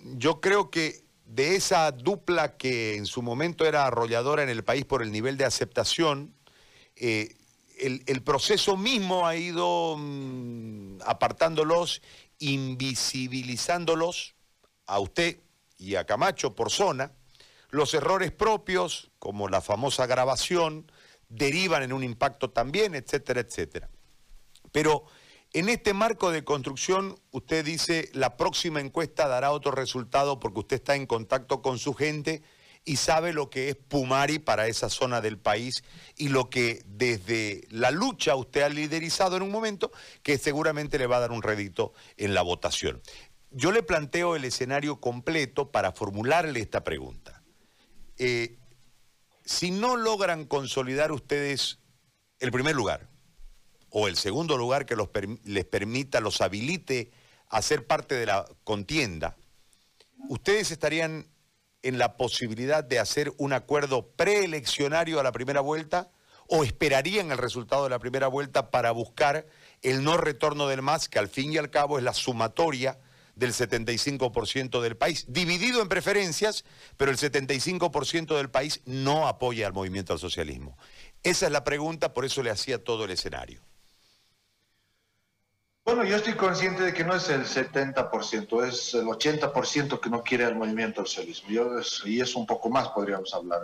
yo 0.00 0.40
creo 0.40 0.70
que 0.70 1.04
de 1.26 1.54
esa 1.54 1.92
dupla 1.92 2.56
que 2.56 2.96
en 2.96 3.04
su 3.04 3.20
momento 3.20 3.66
era 3.66 3.84
arrolladora 3.84 4.42
en 4.42 4.48
el 4.48 4.64
país 4.64 4.86
por 4.86 5.02
el 5.02 5.12
nivel 5.12 5.36
de 5.36 5.44
aceptación, 5.44 6.34
eh, 6.96 7.36
el, 7.78 8.22
proceso 8.22 8.78
mismo 8.78 9.26
ha 9.26 9.36
ido 9.36 9.96
mm, 9.98 11.00
apartándolos, 11.04 12.00
invisibilizándolos 12.38 14.34
a 14.86 14.98
usted 14.98 15.40
y 15.76 15.96
a 15.96 16.06
Camacho 16.06 16.54
por 16.54 16.70
zona. 16.70 17.12
Los 17.68 17.92
errores 17.92 18.32
propios, 18.32 19.10
como 19.18 19.50
la 19.50 19.60
famosa 19.60 20.06
grabación, 20.06 20.90
derivan 21.28 21.82
en 21.82 21.92
un 21.92 22.02
impacto 22.02 22.48
también, 22.48 22.94
etcétera, 22.94 23.42
etcétera. 23.42 23.90
Pero 24.76 25.04
en 25.54 25.70
este 25.70 25.94
marco 25.94 26.30
de 26.30 26.44
construcción, 26.44 27.18
usted 27.30 27.64
dice, 27.64 28.10
la 28.12 28.36
próxima 28.36 28.78
encuesta 28.78 29.26
dará 29.26 29.50
otro 29.52 29.72
resultado 29.72 30.38
porque 30.38 30.60
usted 30.60 30.76
está 30.76 30.96
en 30.96 31.06
contacto 31.06 31.62
con 31.62 31.78
su 31.78 31.94
gente 31.94 32.42
y 32.84 32.96
sabe 32.96 33.32
lo 33.32 33.48
que 33.48 33.70
es 33.70 33.76
Pumari 33.76 34.38
para 34.38 34.66
esa 34.66 34.90
zona 34.90 35.22
del 35.22 35.38
país 35.38 35.82
y 36.18 36.28
lo 36.28 36.50
que 36.50 36.82
desde 36.84 37.66
la 37.70 37.90
lucha 37.90 38.36
usted 38.36 38.60
ha 38.64 38.68
liderizado 38.68 39.38
en 39.38 39.44
un 39.44 39.50
momento 39.50 39.92
que 40.22 40.36
seguramente 40.36 40.98
le 40.98 41.06
va 41.06 41.16
a 41.16 41.20
dar 41.20 41.32
un 41.32 41.40
rédito 41.40 41.94
en 42.18 42.34
la 42.34 42.42
votación. 42.42 43.00
Yo 43.50 43.72
le 43.72 43.82
planteo 43.82 44.36
el 44.36 44.44
escenario 44.44 45.00
completo 45.00 45.72
para 45.72 45.92
formularle 45.92 46.60
esta 46.60 46.84
pregunta. 46.84 47.42
Eh, 48.18 48.58
si 49.42 49.70
no 49.70 49.96
logran 49.96 50.44
consolidar 50.44 51.12
ustedes 51.12 51.78
el 52.40 52.52
primer 52.52 52.74
lugar, 52.74 53.15
o 53.90 54.08
el 54.08 54.16
segundo 54.16 54.56
lugar 54.56 54.86
que 54.86 54.96
les 55.44 55.64
permita, 55.64 56.20
los 56.20 56.40
habilite 56.40 57.10
a 57.48 57.62
ser 57.62 57.86
parte 57.86 58.14
de 58.14 58.26
la 58.26 58.44
contienda, 58.64 59.36
ustedes 60.28 60.70
estarían 60.70 61.26
en 61.82 61.98
la 61.98 62.16
posibilidad 62.16 62.82
de 62.82 62.98
hacer 62.98 63.32
un 63.38 63.52
acuerdo 63.52 64.08
preeleccionario 64.16 65.20
a 65.20 65.22
la 65.22 65.32
primera 65.32 65.60
vuelta 65.60 66.10
o 66.48 66.64
esperarían 66.64 67.30
el 67.30 67.38
resultado 67.38 67.84
de 67.84 67.90
la 67.90 67.98
primera 67.98 68.28
vuelta 68.28 68.70
para 68.70 68.90
buscar 68.90 69.46
el 69.82 70.02
no 70.02 70.16
retorno 70.16 70.68
del 70.68 70.82
MAS, 70.82 71.08
que 71.08 71.18
al 71.18 71.28
fin 71.28 71.52
y 71.52 71.58
al 71.58 71.70
cabo 71.70 71.98
es 71.98 72.04
la 72.04 72.14
sumatoria 72.14 72.98
del 73.34 73.52
75% 73.52 74.80
del 74.80 74.96
país, 74.96 75.26
dividido 75.28 75.82
en 75.82 75.88
preferencias, 75.88 76.64
pero 76.96 77.10
el 77.10 77.18
75% 77.18 78.36
del 78.36 78.50
país 78.50 78.80
no 78.86 79.28
apoya 79.28 79.66
al 79.66 79.74
movimiento 79.74 80.12
al 80.12 80.18
socialismo. 80.18 80.76
Esa 81.22 81.46
es 81.46 81.52
la 81.52 81.62
pregunta, 81.62 82.14
por 82.14 82.24
eso 82.24 82.42
le 82.42 82.50
hacía 82.50 82.82
todo 82.82 83.04
el 83.04 83.10
escenario. 83.10 83.65
Bueno, 85.86 86.02
yo 86.02 86.16
estoy 86.16 86.34
consciente 86.34 86.82
de 86.82 86.92
que 86.92 87.04
no 87.04 87.14
es 87.14 87.28
el 87.28 87.44
70%, 87.44 88.64
es 88.64 88.92
el 88.94 89.04
80% 89.04 90.00
que 90.00 90.10
no 90.10 90.24
quiere 90.24 90.42
el 90.42 90.56
movimiento 90.56 91.00
al 91.00 91.06
socialismo. 91.06 91.48
y 92.06 92.20
es 92.20 92.34
un 92.34 92.44
poco 92.44 92.68
más, 92.68 92.88
podríamos 92.88 93.32
hablar. 93.32 93.60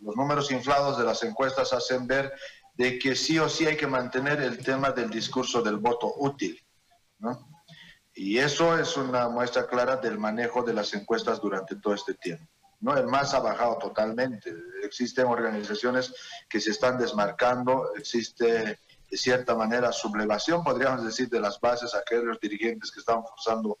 Los 0.00 0.14
números 0.14 0.52
inflados 0.52 0.96
de 0.96 1.04
las 1.04 1.24
encuestas 1.24 1.72
hacen 1.72 2.06
ver 2.06 2.32
de 2.74 2.96
que 2.96 3.16
sí 3.16 3.40
o 3.40 3.48
sí 3.48 3.66
hay 3.66 3.76
que 3.76 3.88
mantener 3.88 4.40
el 4.40 4.58
tema 4.58 4.92
del 4.92 5.10
discurso 5.10 5.62
del 5.62 5.78
voto 5.78 6.14
útil. 6.18 6.64
¿no? 7.18 7.44
Y 8.14 8.38
eso 8.38 8.78
es 8.78 8.96
una 8.96 9.28
muestra 9.28 9.66
clara 9.66 9.96
del 9.96 10.16
manejo 10.16 10.62
de 10.62 10.74
las 10.74 10.94
encuestas 10.94 11.40
durante 11.40 11.74
todo 11.74 11.94
este 11.94 12.14
tiempo. 12.14 12.46
¿no? 12.78 12.96
El 12.96 13.08
MAS 13.08 13.34
ha 13.34 13.40
bajado 13.40 13.78
totalmente. 13.78 14.54
Existen 14.84 15.26
organizaciones 15.26 16.14
que 16.48 16.60
se 16.60 16.70
están 16.70 16.98
desmarcando, 16.98 17.96
existe 17.96 18.78
de 19.10 19.16
cierta 19.16 19.54
manera, 19.54 19.92
sublevación, 19.92 20.64
podríamos 20.64 21.04
decir, 21.04 21.28
de 21.28 21.40
las 21.40 21.60
bases 21.60 21.94
aquellos 21.94 22.38
dirigentes 22.40 22.90
que 22.90 23.00
estaban 23.00 23.24
forzando 23.24 23.78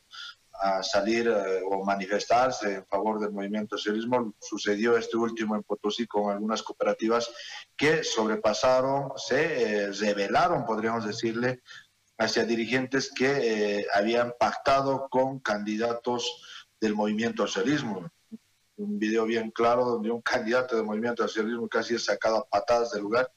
a 0.60 0.82
salir 0.82 1.28
eh, 1.28 1.62
o 1.68 1.84
manifestarse 1.84 2.74
en 2.74 2.86
favor 2.86 3.18
del 3.18 3.32
movimiento 3.32 3.76
socialismo. 3.76 4.34
Sucedió 4.40 4.96
este 4.96 5.16
último 5.16 5.56
en 5.56 5.62
Potosí 5.62 6.06
con 6.06 6.30
algunas 6.30 6.62
cooperativas 6.62 7.30
que 7.76 8.04
sobrepasaron, 8.04 9.12
se 9.16 9.84
eh, 9.84 9.92
revelaron, 9.92 10.64
podríamos 10.64 11.04
decirle, 11.06 11.62
hacia 12.18 12.44
dirigentes 12.44 13.10
que 13.12 13.80
eh, 13.80 13.86
habían 13.92 14.34
pactado 14.38 15.08
con 15.10 15.40
candidatos 15.40 16.70
del 16.80 16.94
movimiento 16.94 17.46
socialismo. 17.46 18.08
Un 18.76 18.98
video 18.98 19.24
bien 19.24 19.50
claro 19.50 19.84
donde 19.84 20.10
un 20.10 20.22
candidato 20.22 20.76
del 20.76 20.84
movimiento 20.84 21.26
socialismo 21.26 21.68
casi 21.68 21.94
es 21.94 22.04
sacado 22.04 22.38
a 22.38 22.48
patadas 22.48 22.92
del 22.92 23.02
lugar 23.02 23.30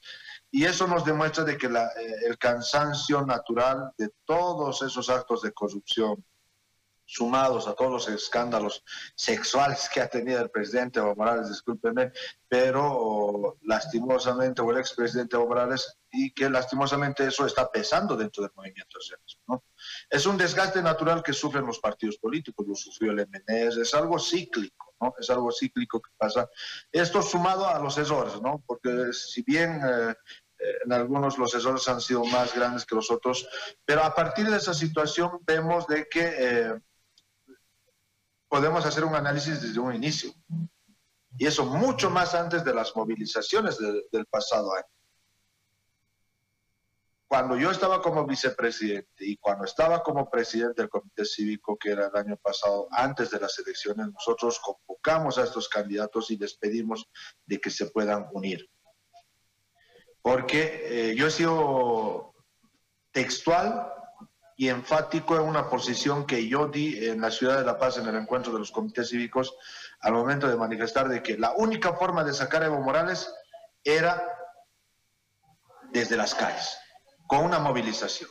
y 0.57 0.65
eso 0.65 0.87
nos 0.87 1.05
demuestra 1.05 1.43
de 1.43 1.55
que 1.55 1.67
eh, 1.67 1.79
el 2.25 2.35
cansancio 2.39 3.23
natural 3.23 3.91
de 3.95 4.09
todos 4.25 4.81
esos 4.81 5.07
actos 5.07 5.43
de 5.43 5.51
corrupción, 5.51 6.25
sumados 7.05 7.67
a 7.67 7.75
todos 7.75 7.91
los 7.91 8.09
escándalos 8.09 8.83
sexuales 9.15 9.87
que 9.93 10.01
ha 10.01 10.07
tenido 10.07 10.41
el 10.41 10.49
presidente 10.49 10.97
Evo 10.97 11.15
Morales, 11.15 11.49
discúlpeme, 11.49 12.11
pero 12.47 13.59
lastimosamente, 13.61 14.63
o 14.63 14.71
el 14.71 14.79
expresidente 14.79 15.35
Evo 15.35 15.47
Morales, 15.47 15.95
y 16.11 16.33
que 16.33 16.49
lastimosamente 16.49 17.27
eso 17.27 17.45
está 17.45 17.69
pesando 17.69 18.17
dentro 18.17 18.41
del 18.41 18.51
movimiento 18.55 18.99
socialista. 18.99 19.39
¿no? 19.47 19.63
Es 20.09 20.25
un 20.25 20.37
desgaste 20.37 20.81
natural 20.81 21.21
que 21.21 21.33
sufren 21.33 21.67
los 21.67 21.77
partidos 21.77 22.17
políticos, 22.17 22.65
lo 22.67 22.73
sufrió 22.73 23.11
el 23.11 23.27
MNS, 23.27 23.77
es 23.77 23.93
algo 23.93 24.17
cíclico. 24.17 24.87
¿no? 24.99 25.13
Es 25.19 25.29
algo 25.29 25.51
cíclico 25.51 26.01
que 26.01 26.09
pasa. 26.17 26.49
Esto 26.91 27.21
sumado 27.21 27.67
a 27.67 27.79
los 27.79 27.97
errores, 27.99 28.41
¿no? 28.41 28.63
Porque 28.65 29.13
si 29.13 29.43
bien 29.43 29.79
eh, 29.85 30.11
eh, 30.11 30.15
en 30.59 30.91
algunos 30.91 31.37
los 31.37 31.53
errores 31.53 31.87
han 31.87 32.01
sido 32.01 32.23
más 32.25 32.55
grandes 32.55 32.85
que 32.85 32.95
los 32.95 33.11
otros, 33.11 33.47
pero 33.85 34.03
a 34.03 34.13
partir 34.13 34.49
de 34.49 34.57
esa 34.57 34.73
situación 34.73 35.39
vemos 35.45 35.87
de 35.87 36.07
que 36.09 36.33
eh, 36.37 36.79
podemos 38.47 38.85
hacer 38.85 39.03
un 39.03 39.15
análisis 39.15 39.61
desde 39.61 39.79
un 39.79 39.93
inicio. 39.93 40.31
Y 41.37 41.45
eso 41.45 41.65
mucho 41.65 42.09
más 42.09 42.33
antes 42.33 42.63
de 42.63 42.73
las 42.73 42.95
movilizaciones 42.95 43.77
del 43.77 44.25
pasado 44.27 44.73
año 44.73 44.87
cuando 47.27 47.57
yo 47.57 47.71
estaba 47.71 48.01
como 48.01 48.25
vicepresidente 48.25 49.25
y 49.25 49.37
cuando 49.37 49.65
estaba 49.65 50.01
como 50.01 50.29
presidente 50.29 50.81
del 50.81 50.89
comité 50.89 51.25
cívico, 51.25 51.77
que 51.77 51.91
era 51.91 52.07
el 52.07 52.15
año 52.15 52.37
pasado, 52.37 52.87
antes 52.91 53.29
de 53.29 53.39
las 53.39 53.59
elecciones, 53.59 54.07
nosotros 54.13 54.59
convocamos 54.59 55.37
a 55.37 55.43
estos 55.43 55.67
candidatos 55.67 56.31
y 56.31 56.37
les 56.37 56.57
pedimos 56.57 57.05
de 57.45 57.59
que 57.59 57.69
se 57.69 57.87
puedan 57.87 58.27
unir. 58.31 58.65
Porque 60.27 60.81
eh, 60.83 61.15
yo 61.15 61.27
he 61.27 61.31
sido 61.31 62.33
textual 63.13 63.93
y 64.57 64.67
enfático 64.67 65.37
en 65.37 65.43
una 65.43 65.69
posición 65.69 66.25
que 66.25 66.49
yo 66.49 66.67
di 66.67 67.07
en 67.07 67.21
la 67.21 67.31
ciudad 67.31 67.57
de 67.57 67.63
La 67.63 67.79
Paz 67.79 67.97
en 67.97 68.07
el 68.07 68.15
encuentro 68.17 68.51
de 68.51 68.59
los 68.59 68.69
comités 68.69 69.07
cívicos 69.07 69.55
al 70.01 70.11
momento 70.11 70.49
de 70.49 70.57
manifestar 70.57 71.07
de 71.07 71.23
que 71.23 71.37
la 71.37 71.53
única 71.53 71.93
forma 71.93 72.25
de 72.25 72.33
sacar 72.33 72.61
a 72.61 72.65
Evo 72.65 72.81
Morales 72.81 73.33
era 73.85 74.21
desde 75.93 76.17
las 76.17 76.35
calles 76.35 76.77
con 77.25 77.45
una 77.45 77.59
movilización. 77.59 78.29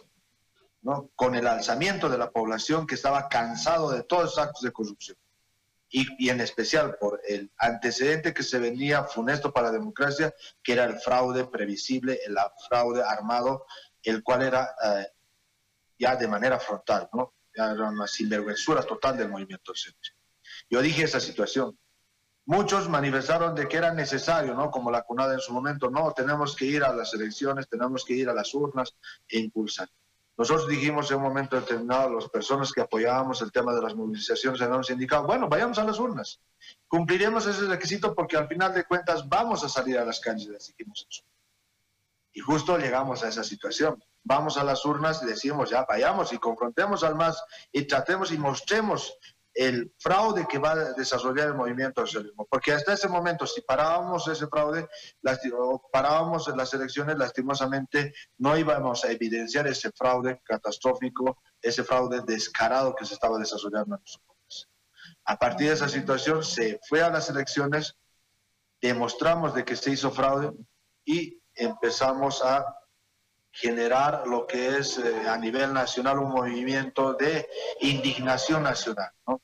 ¿no? 0.82 1.10
con 1.16 1.34
el 1.34 1.46
alzamiento 1.46 2.10
de 2.10 2.18
la 2.18 2.30
población 2.30 2.86
que 2.86 2.94
estaba 2.94 3.26
cansado 3.30 3.90
de 3.90 4.02
todos 4.02 4.24
los 4.24 4.38
actos 4.38 4.60
de 4.60 4.70
corrupción. 4.70 5.16
Y, 5.88 6.28
en 6.28 6.40
especial 6.40 6.96
por 6.98 7.20
el 7.26 7.50
antecedente 7.58 8.34
que 8.34 8.42
se 8.42 8.58
venía 8.58 9.04
funesto 9.04 9.52
para 9.52 9.68
la 9.68 9.74
democracia, 9.74 10.34
que 10.62 10.72
era 10.72 10.84
el 10.84 10.98
fraude 10.98 11.44
previsible, 11.46 12.18
el 12.26 12.36
fraude 12.68 13.02
armado, 13.02 13.66
el 14.02 14.22
cual 14.22 14.42
era 14.42 14.74
eh, 14.84 15.06
ya 15.98 16.16
de 16.16 16.28
manera 16.28 16.58
frontal, 16.58 17.08
¿no? 17.12 17.34
Ya 17.56 17.70
era 17.70 17.88
una 17.88 18.06
sinvergüenzura 18.06 18.82
total 18.82 19.16
del 19.16 19.30
movimiento 19.30 19.72
Yo 20.68 20.82
dije 20.82 21.04
esa 21.04 21.20
situación, 21.20 21.78
Muchos 22.48 22.88
manifestaron 22.88 23.56
de 23.56 23.66
que 23.66 23.76
era 23.76 23.92
necesario, 23.92 24.54
¿no? 24.54 24.70
Como 24.70 24.88
la 24.88 25.02
CUNADA 25.02 25.34
en 25.34 25.40
su 25.40 25.52
momento, 25.52 25.90
no, 25.90 26.12
tenemos 26.12 26.54
que 26.54 26.64
ir 26.64 26.84
a 26.84 26.92
las 26.92 27.12
elecciones, 27.12 27.68
tenemos 27.68 28.04
que 28.04 28.14
ir 28.14 28.28
a 28.28 28.34
las 28.34 28.54
urnas 28.54 28.94
e 29.28 29.40
impulsar. 29.40 29.88
Nosotros 30.36 30.68
dijimos 30.68 31.10
en 31.10 31.16
un 31.16 31.22
momento 31.22 31.56
determinado, 31.56 32.14
las 32.14 32.28
personas 32.28 32.70
que 32.70 32.82
apoyábamos 32.82 33.40
el 33.40 33.50
tema 33.50 33.74
de 33.74 33.80
las 33.80 33.94
movilizaciones, 33.94 34.60
habíamos 34.60 34.90
indicado, 34.90 35.26
bueno, 35.26 35.48
vayamos 35.48 35.78
a 35.78 35.84
las 35.84 35.98
urnas, 35.98 36.40
cumpliremos 36.86 37.46
ese 37.46 37.66
requisito 37.66 38.14
porque 38.14 38.36
al 38.36 38.46
final 38.46 38.74
de 38.74 38.84
cuentas 38.84 39.26
vamos 39.28 39.64
a 39.64 39.68
salir 39.68 39.98
a 39.98 40.04
las 40.04 40.20
calles, 40.20 40.66
dijimos 40.68 41.06
eso. 41.10 41.24
Y 42.32 42.40
justo 42.40 42.76
llegamos 42.76 43.24
a 43.24 43.28
esa 43.28 43.42
situación. 43.42 44.02
Vamos 44.22 44.58
a 44.58 44.64
las 44.64 44.84
urnas 44.84 45.22
y 45.22 45.26
decimos, 45.26 45.70
ya 45.70 45.86
vayamos 45.88 46.34
y 46.34 46.38
confrontemos 46.38 47.02
al 47.02 47.14
más 47.14 47.42
y 47.72 47.84
tratemos 47.84 48.30
y 48.30 48.36
mostremos 48.36 49.16
el 49.56 49.94
fraude 49.98 50.46
que 50.46 50.58
va 50.58 50.72
a 50.72 50.92
desarrollar 50.92 51.48
el 51.48 51.54
movimiento 51.54 52.04
socialismo. 52.04 52.46
Porque 52.48 52.72
hasta 52.72 52.92
ese 52.92 53.08
momento, 53.08 53.46
si 53.46 53.62
parábamos 53.62 54.28
ese 54.28 54.46
fraude, 54.48 54.86
parábamos 55.90 56.46
las 56.54 56.74
elecciones, 56.74 57.16
lastimosamente 57.16 58.12
no 58.36 58.56
íbamos 58.56 59.04
a 59.04 59.10
evidenciar 59.10 59.66
ese 59.66 59.90
fraude 59.92 60.40
catastrófico, 60.44 61.38
ese 61.60 61.82
fraude 61.84 62.20
descarado 62.26 62.94
que 62.94 63.06
se 63.06 63.14
estaba 63.14 63.38
desarrollando 63.38 63.96
en 63.96 64.02
país. 64.02 64.68
A 65.24 65.36
partir 65.36 65.68
de 65.68 65.74
esa 65.74 65.88
situación, 65.88 66.44
se 66.44 66.78
fue 66.86 67.02
a 67.02 67.08
las 67.08 67.30
elecciones, 67.30 67.96
demostramos 68.82 69.54
de 69.54 69.64
que 69.64 69.74
se 69.74 69.90
hizo 69.90 70.10
fraude 70.10 70.52
y 71.04 71.40
empezamos 71.54 72.44
a 72.44 72.76
generar 73.50 74.26
lo 74.26 74.46
que 74.46 74.76
es 74.76 74.98
eh, 74.98 75.26
a 75.26 75.38
nivel 75.38 75.72
nacional 75.72 76.18
un 76.18 76.30
movimiento 76.30 77.14
de 77.14 77.48
indignación 77.80 78.62
nacional. 78.62 79.10
¿no? 79.26 79.40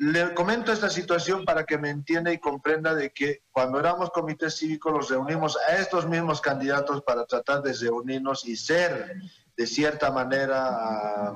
Le 0.00 0.32
comento 0.32 0.72
esta 0.72 0.88
situación 0.88 1.44
para 1.44 1.66
que 1.66 1.76
me 1.76 1.90
entienda 1.90 2.32
y 2.32 2.38
comprenda 2.38 2.94
de 2.94 3.10
que 3.10 3.42
cuando 3.50 3.80
éramos 3.80 4.10
comité 4.10 4.48
cívico 4.48 4.92
los 4.92 5.10
reunimos 5.10 5.58
a 5.68 5.74
estos 5.74 6.06
mismos 6.06 6.40
candidatos 6.40 7.02
para 7.02 7.26
tratar 7.26 7.62
de 7.62 7.72
reunirnos 7.72 8.46
y 8.46 8.54
ser 8.54 9.16
de 9.56 9.66
cierta 9.66 10.12
manera 10.12 11.34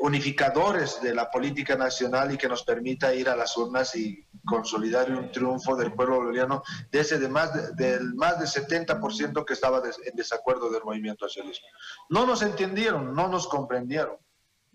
unificadores 0.00 1.00
de 1.00 1.14
la 1.14 1.30
política 1.30 1.76
nacional 1.76 2.32
y 2.32 2.36
que 2.36 2.48
nos 2.48 2.64
permita 2.64 3.14
ir 3.14 3.28
a 3.28 3.36
las 3.36 3.56
urnas 3.56 3.94
y 3.94 4.26
consolidar 4.44 5.08
un 5.12 5.30
triunfo 5.30 5.76
del 5.76 5.92
pueblo 5.92 6.16
boliviano 6.16 6.64
de 6.90 6.98
ese 6.98 7.20
de 7.20 7.28
más 7.28 7.76
del 7.76 8.14
más 8.14 8.40
de 8.40 8.46
70% 8.46 9.44
que 9.44 9.52
estaba 9.52 9.80
en 10.04 10.16
desacuerdo 10.16 10.68
del 10.68 10.82
movimiento 10.82 11.28
socialismo. 11.28 11.68
No 12.08 12.26
nos 12.26 12.42
entendieron, 12.42 13.14
no 13.14 13.28
nos 13.28 13.46
comprendieron 13.46 14.16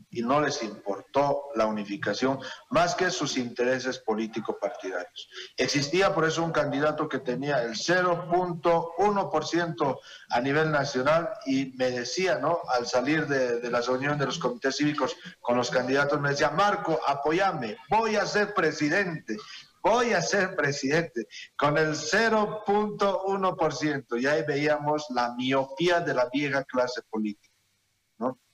y 0.10 0.22
no 0.22 0.40
les 0.42 0.62
importó 0.64 1.50
la 1.56 1.66
unificación 1.66 2.40
más 2.70 2.96
que 2.96 3.12
sus 3.12 3.38
intereses 3.38 4.00
político-partidarios. 4.00 5.30
Existía 5.58 6.14
por 6.14 6.26
eso 6.26 6.44
un 6.44 6.52
candidato 6.52 7.08
que 7.10 7.20
tenía 7.20 7.64
el 7.64 7.74
0.1% 7.74 10.00
a 10.30 10.42
nivel 10.42 10.72
nacional 10.72 11.30
y 11.46 11.74
me 11.78 11.92
decía, 11.92 12.40
¿no? 12.40 12.62
Al 12.70 12.88
salir 12.88 13.28
de, 13.28 13.60
de 13.60 13.70
la 13.70 13.82
reunión 13.82 14.18
de 14.18 14.28
los 14.28 14.40
comités 14.40 14.78
cívicos 14.78 15.18
con 15.42 15.58
los 15.58 15.70
candidatos, 15.70 16.22
me 16.22 16.30
decía, 16.30 16.52
Marco, 16.52 17.02
apóyame, 17.06 17.76
voy 17.90 18.16
a 18.16 18.26
ser 18.26 18.54
presidente 18.54 19.36
voy 19.84 20.14
a 20.14 20.22
ser 20.22 20.56
presidente 20.56 21.28
con 21.56 21.78
el 21.78 21.92
0.1%. 21.92 24.22
Y 24.22 24.28
ahí 24.28 24.44
veíamos 24.46 25.06
la 25.12 25.34
miopía 25.36 26.02
de 26.02 26.14
la 26.14 26.28
vieja 26.30 26.66
clase 26.66 27.02
política 27.10 27.47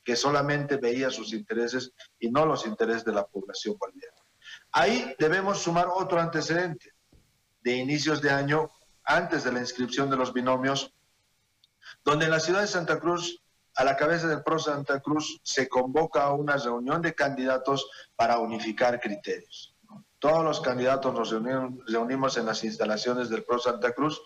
que 0.04 0.16
solamente 0.16 0.78
veía 0.78 1.10
sus 1.10 1.34
intereses 1.34 1.92
y 2.20 2.30
no 2.30 2.46
los 2.46 2.66
intereses 2.66 3.06
de 3.06 3.13
la 3.13 3.26
población 3.26 3.76
boliviana. 3.80 4.18
Ahí 4.72 5.16
debemos 5.20 5.60
sumar 5.60 5.88
otro 5.94 6.20
antecedente. 6.20 6.92
De 7.62 7.76
inicios 7.76 8.22
de 8.22 8.30
año, 8.30 8.70
antes 9.06 9.44
de 9.44 9.52
la 9.54 9.60
inscripción 9.60 10.10
de 10.10 10.18
los 10.18 10.34
binomios, 10.34 10.94
donde 12.04 12.26
en 12.26 12.32
la 12.32 12.39
ciudad 12.39 12.62
de 12.62 12.68
Santa 12.68 13.00
Cruz, 13.00 13.42
a 13.76 13.84
la 13.84 13.96
cabeza 13.96 14.28
del 14.28 14.44
PRO 14.44 14.60
Santa 14.60 15.00
Cruz, 15.00 15.39
se 15.44 15.68
convoca 15.70 16.24
a 16.24 16.34
una 16.34 16.58
reunión 16.58 17.02
de 17.02 17.16
candidatos 17.16 17.89
para 18.16 18.38
unificar 18.39 19.00
criterios. 19.00 19.76
Todos 20.20 20.44
los 20.44 20.62
candidatos 20.62 21.13
nos 21.13 21.32
reunimos 21.88 22.38
en 22.38 22.46
las 22.46 22.63
instalaciones 22.63 23.30
del 23.30 23.44
PRO 23.44 23.60
Santa 23.60 23.94
Cruz 23.94 24.22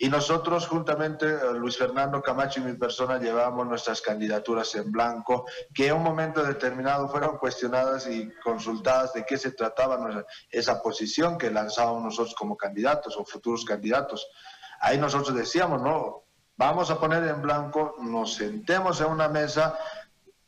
y 0.00 0.08
nosotros, 0.08 0.68
juntamente, 0.68 1.26
eh, 1.26 1.52
Luis 1.54 1.76
Fernando 1.76 2.22
Camacho 2.22 2.60
y 2.60 2.62
mi 2.62 2.74
persona, 2.74 3.18
llevamos 3.18 3.66
nuestras 3.66 4.00
candidaturas 4.00 4.72
en 4.76 4.92
blanco, 4.92 5.44
que 5.74 5.88
en 5.88 5.94
un 5.94 6.04
momento 6.04 6.44
determinado 6.44 7.08
fueron 7.08 7.36
cuestionadas 7.36 8.06
y 8.06 8.30
consultadas 8.44 9.12
de 9.12 9.26
qué 9.26 9.36
se 9.36 9.50
trataba 9.50 10.24
esa 10.52 10.80
posición 10.80 11.36
que 11.36 11.50
lanzábamos 11.50 12.04
nosotros 12.04 12.36
como 12.36 12.56
candidatos 12.56 13.16
o 13.16 13.24
futuros 13.24 13.64
candidatos. 13.64 14.28
Ahí 14.80 14.98
nosotros 14.98 15.36
decíamos, 15.36 15.82
no, 15.82 16.22
vamos 16.56 16.92
a 16.92 17.00
poner 17.00 17.24
en 17.24 17.42
blanco, 17.42 17.96
nos 18.00 18.34
sentemos 18.34 19.00
en 19.00 19.08
una 19.08 19.28
mesa, 19.28 19.80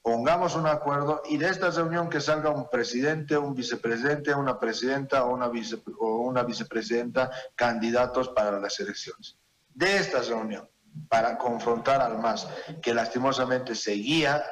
pongamos 0.00 0.54
un 0.54 0.68
acuerdo 0.68 1.22
y 1.28 1.38
de 1.38 1.48
esta 1.48 1.70
reunión 1.70 2.08
que 2.08 2.20
salga 2.20 2.50
un 2.50 2.70
presidente, 2.70 3.36
un 3.36 3.56
vicepresidente, 3.56 4.32
una 4.32 4.60
presidenta 4.60 5.24
o 5.24 5.34
una, 5.34 5.48
vice, 5.48 5.82
o 5.98 6.18
una 6.18 6.44
vicepresidenta 6.44 7.32
candidatos 7.56 8.28
para 8.28 8.60
las 8.60 8.78
elecciones 8.78 9.39
de 9.74 9.96
esta 9.96 10.20
reunión 10.22 10.68
para 11.08 11.38
confrontar 11.38 12.00
al 12.00 12.18
MAS, 12.18 12.48
que 12.82 12.94
lastimosamente 12.94 13.74
seguía 13.74 14.44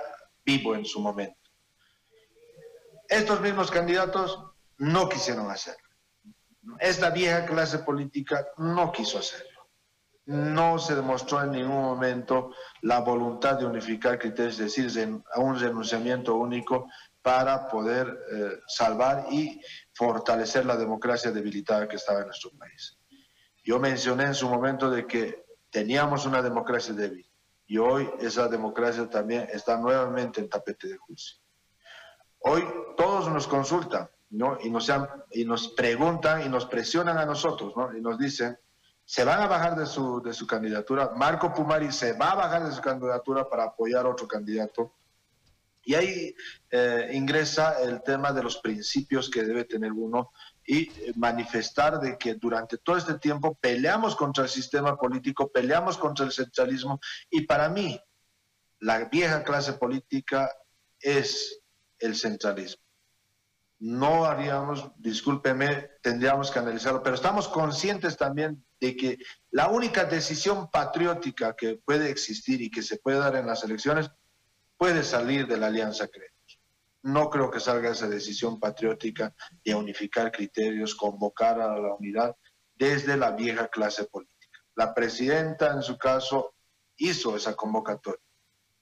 vivo 0.44 0.74
en 0.74 0.84
su 0.84 1.00
momento. 1.00 1.36
Estos 3.08 3.40
mismos 3.40 3.70
candidatos 3.70 4.38
no 4.78 5.08
quisieron 5.08 5.50
hacerlo. 5.50 5.88
Esta 6.78 7.10
vieja 7.10 7.46
clase 7.46 7.78
política 7.80 8.46
no 8.58 8.92
quiso 8.92 9.18
hacerlo. 9.18 9.46
No 10.26 10.78
se 10.78 10.94
demostró 10.94 11.42
en 11.42 11.52
ningún 11.52 11.82
momento 11.82 12.52
la 12.82 13.00
voluntad 13.00 13.58
de 13.58 13.64
unificar 13.64 14.18
criterios, 14.18 14.60
es 14.60 14.76
decir, 14.76 15.22
a 15.32 15.40
un 15.40 15.58
renunciamiento 15.58 16.34
único 16.34 16.90
para 17.22 17.66
poder 17.68 18.06
eh, 18.30 18.60
salvar 18.66 19.26
y 19.30 19.60
fortalecer 19.94 20.66
la 20.66 20.76
democracia 20.76 21.30
debilitada 21.30 21.88
que 21.88 21.96
estaba 21.96 22.20
en 22.20 22.26
nuestro 22.26 22.50
país. 22.58 22.97
Yo 23.68 23.78
mencioné 23.78 24.24
en 24.24 24.34
su 24.34 24.48
momento 24.48 24.88
de 24.88 25.06
que 25.06 25.44
teníamos 25.68 26.24
una 26.24 26.40
democracia 26.40 26.94
débil 26.94 27.30
y 27.66 27.76
hoy 27.76 28.08
esa 28.18 28.48
democracia 28.48 29.10
también 29.10 29.46
está 29.52 29.76
nuevamente 29.76 30.40
en 30.40 30.48
tapete 30.48 30.88
de 30.88 30.96
juicio. 30.96 31.36
Hoy 32.38 32.64
todos 32.96 33.30
nos 33.30 33.46
consultan 33.46 34.08
¿no? 34.30 34.56
y, 34.62 34.70
nos 34.70 34.90
y 35.32 35.44
nos 35.44 35.68
preguntan 35.68 36.46
y 36.46 36.48
nos 36.48 36.64
presionan 36.64 37.18
a 37.18 37.26
nosotros 37.26 37.74
¿no? 37.76 37.94
y 37.94 38.00
nos 38.00 38.18
dicen, 38.18 38.58
se 39.04 39.22
van 39.22 39.42
a 39.42 39.48
bajar 39.48 39.76
de 39.76 39.84
su, 39.84 40.22
de 40.22 40.32
su 40.32 40.46
candidatura, 40.46 41.12
Marco 41.14 41.52
Pumari 41.52 41.92
se 41.92 42.14
va 42.14 42.30
a 42.30 42.36
bajar 42.36 42.64
de 42.64 42.72
su 42.74 42.80
candidatura 42.80 43.46
para 43.50 43.64
apoyar 43.64 44.06
a 44.06 44.08
otro 44.08 44.26
candidato. 44.26 44.94
Y 45.84 45.94
ahí 45.94 46.34
eh, 46.70 47.10
ingresa 47.12 47.82
el 47.82 48.02
tema 48.02 48.32
de 48.32 48.44
los 48.44 48.56
principios 48.56 49.28
que 49.28 49.42
debe 49.42 49.64
tener 49.64 49.92
uno 49.92 50.32
y 50.68 50.82
eh, 50.82 51.14
manifestar 51.16 51.98
de 51.98 52.18
que 52.18 52.34
durante 52.34 52.76
todo 52.76 52.98
este 52.98 53.18
tiempo 53.18 53.56
peleamos 53.58 54.14
contra 54.14 54.44
el 54.44 54.50
sistema 54.50 54.98
político, 54.98 55.50
peleamos 55.50 55.96
contra 55.96 56.26
el 56.26 56.30
centralismo 56.30 57.00
y 57.30 57.46
para 57.46 57.70
mí 57.70 57.98
la 58.80 59.06
vieja 59.06 59.42
clase 59.42 59.72
política 59.72 60.52
es 61.00 61.62
el 61.98 62.14
centralismo. 62.14 62.82
No 63.78 64.26
haríamos, 64.26 64.90
discúlpeme, 64.98 65.88
tendríamos 66.02 66.50
que 66.50 66.58
analizarlo, 66.58 67.02
pero 67.02 67.14
estamos 67.14 67.48
conscientes 67.48 68.18
también 68.18 68.62
de 68.78 68.94
que 68.94 69.18
la 69.50 69.68
única 69.68 70.04
decisión 70.04 70.68
patriótica 70.70 71.56
que 71.56 71.76
puede 71.82 72.10
existir 72.10 72.60
y 72.60 72.70
que 72.70 72.82
se 72.82 72.98
puede 72.98 73.18
dar 73.18 73.36
en 73.36 73.46
las 73.46 73.64
elecciones 73.64 74.10
puede 74.76 75.02
salir 75.02 75.46
de 75.46 75.56
la 75.56 75.68
Alianza 75.68 76.08
CRE 76.08 76.37
no 77.02 77.30
creo 77.30 77.50
que 77.50 77.60
salga 77.60 77.90
esa 77.90 78.08
decisión 78.08 78.58
patriótica 78.58 79.34
de 79.64 79.74
unificar 79.74 80.32
criterios, 80.32 80.94
convocar 80.94 81.60
a 81.60 81.78
la 81.78 81.94
unidad 81.94 82.36
desde 82.74 83.16
la 83.16 83.32
vieja 83.32 83.68
clase 83.68 84.04
política. 84.04 84.58
La 84.74 84.94
presidenta, 84.94 85.72
en 85.72 85.82
su 85.82 85.96
caso, 85.98 86.54
hizo 86.96 87.36
esa 87.36 87.54
convocatoria, 87.54 88.24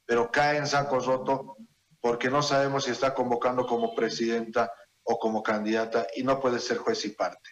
pero 0.04 0.30
cae 0.30 0.58
en 0.58 0.66
saco 0.66 0.98
roto 1.00 1.56
porque 2.00 2.30
no 2.30 2.42
sabemos 2.42 2.84
si 2.84 2.90
está 2.90 3.14
convocando 3.14 3.66
como 3.66 3.94
presidenta 3.94 4.72
o 5.02 5.18
como 5.18 5.42
candidata 5.42 6.06
y 6.14 6.22
no 6.22 6.40
puede 6.40 6.58
ser 6.58 6.78
juez 6.78 7.04
y 7.04 7.10
parte. 7.10 7.50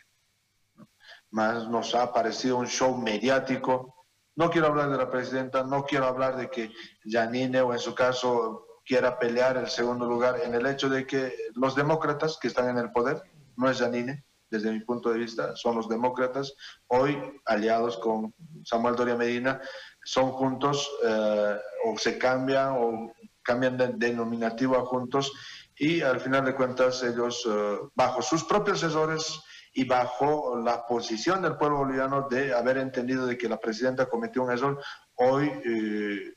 Más 1.30 1.68
nos 1.68 1.94
ha 1.94 2.12
parecido 2.12 2.56
un 2.56 2.66
show 2.66 2.96
mediático 2.96 3.94
No 4.36 4.50
quiero 4.50 4.68
hablar 4.68 4.90
de 4.90 4.96
la 4.96 5.10
presidenta, 5.10 5.62
no 5.62 5.84
quiero 5.84 6.06
hablar 6.06 6.36
de 6.36 6.50
que 6.50 6.72
Janine 7.04 7.60
o 7.60 7.72
en 7.72 7.78
su 7.78 7.94
caso 7.94 8.66
quiera 8.84 9.18
pelear 9.18 9.56
el 9.56 9.68
segundo 9.68 10.06
lugar 10.06 10.40
en 10.44 10.54
el 10.54 10.66
hecho 10.66 10.88
de 10.88 11.06
que 11.06 11.34
los 11.54 11.74
demócratas 11.74 12.38
que 12.40 12.48
están 12.48 12.68
en 12.68 12.78
el 12.78 12.92
poder, 12.92 13.22
no 13.56 13.70
es 13.70 13.78
Janine, 13.78 14.24
desde 14.50 14.70
mi 14.70 14.80
punto 14.80 15.10
de 15.10 15.18
vista, 15.18 15.56
son 15.56 15.76
los 15.76 15.88
demócratas, 15.88 16.54
hoy 16.86 17.18
aliados 17.46 17.96
con 17.98 18.32
Samuel 18.64 18.94
Doria 18.94 19.16
Medina, 19.16 19.60
son 20.04 20.30
juntos 20.32 20.88
eh, 21.04 21.56
o 21.86 21.98
se 21.98 22.18
cambian 22.18 22.76
o 22.78 23.12
cambian 23.42 23.76
de 23.76 23.88
denominativo 23.88 24.76
a 24.76 24.86
juntos 24.86 25.32
y 25.76 26.02
al 26.02 26.20
final 26.20 26.44
de 26.44 26.54
cuentas 26.54 27.02
ellos, 27.02 27.44
eh, 27.48 27.78
bajo 27.94 28.22
sus 28.22 28.44
propios 28.44 28.82
asesores 28.82 29.40
y 29.72 29.84
bajo 29.84 30.56
la 30.56 30.86
posición 30.86 31.42
del 31.42 31.56
pueblo 31.56 31.78
boliviano 31.78 32.28
de 32.28 32.54
haber 32.54 32.78
entendido 32.78 33.26
de 33.26 33.36
que 33.36 33.48
la 33.48 33.58
presidenta 33.58 34.06
cometió 34.06 34.42
un 34.42 34.52
error, 34.52 34.80
hoy 35.16 35.50
eh, 35.64 36.34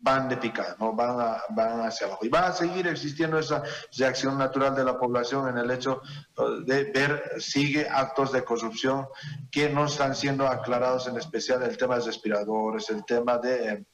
van 0.00 0.28
de 0.28 0.36
picada, 0.36 0.76
¿no? 0.78 0.92
van, 0.94 1.38
van 1.50 1.80
hacia 1.80 2.06
abajo. 2.06 2.24
Y 2.24 2.28
va 2.28 2.48
a 2.48 2.52
seguir 2.52 2.86
existiendo 2.86 3.38
esa 3.38 3.62
reacción 3.96 4.38
natural 4.38 4.74
de 4.74 4.84
la 4.84 4.98
población 4.98 5.48
en 5.48 5.58
el 5.58 5.70
hecho 5.70 6.00
eh, 6.38 6.42
de 6.64 6.84
ver, 6.84 7.22
sigue 7.38 7.88
actos 7.88 8.32
de 8.32 8.42
corrupción 8.44 9.06
que 9.50 9.68
no 9.68 9.86
están 9.86 10.14
siendo 10.14 10.46
aclarados, 10.46 11.06
en 11.06 11.16
especial 11.16 11.62
el 11.62 11.76
tema 11.76 11.98
de 11.98 12.06
respiradores, 12.06 12.88
el 12.90 13.04
tema 13.04 13.38
de 13.38 13.84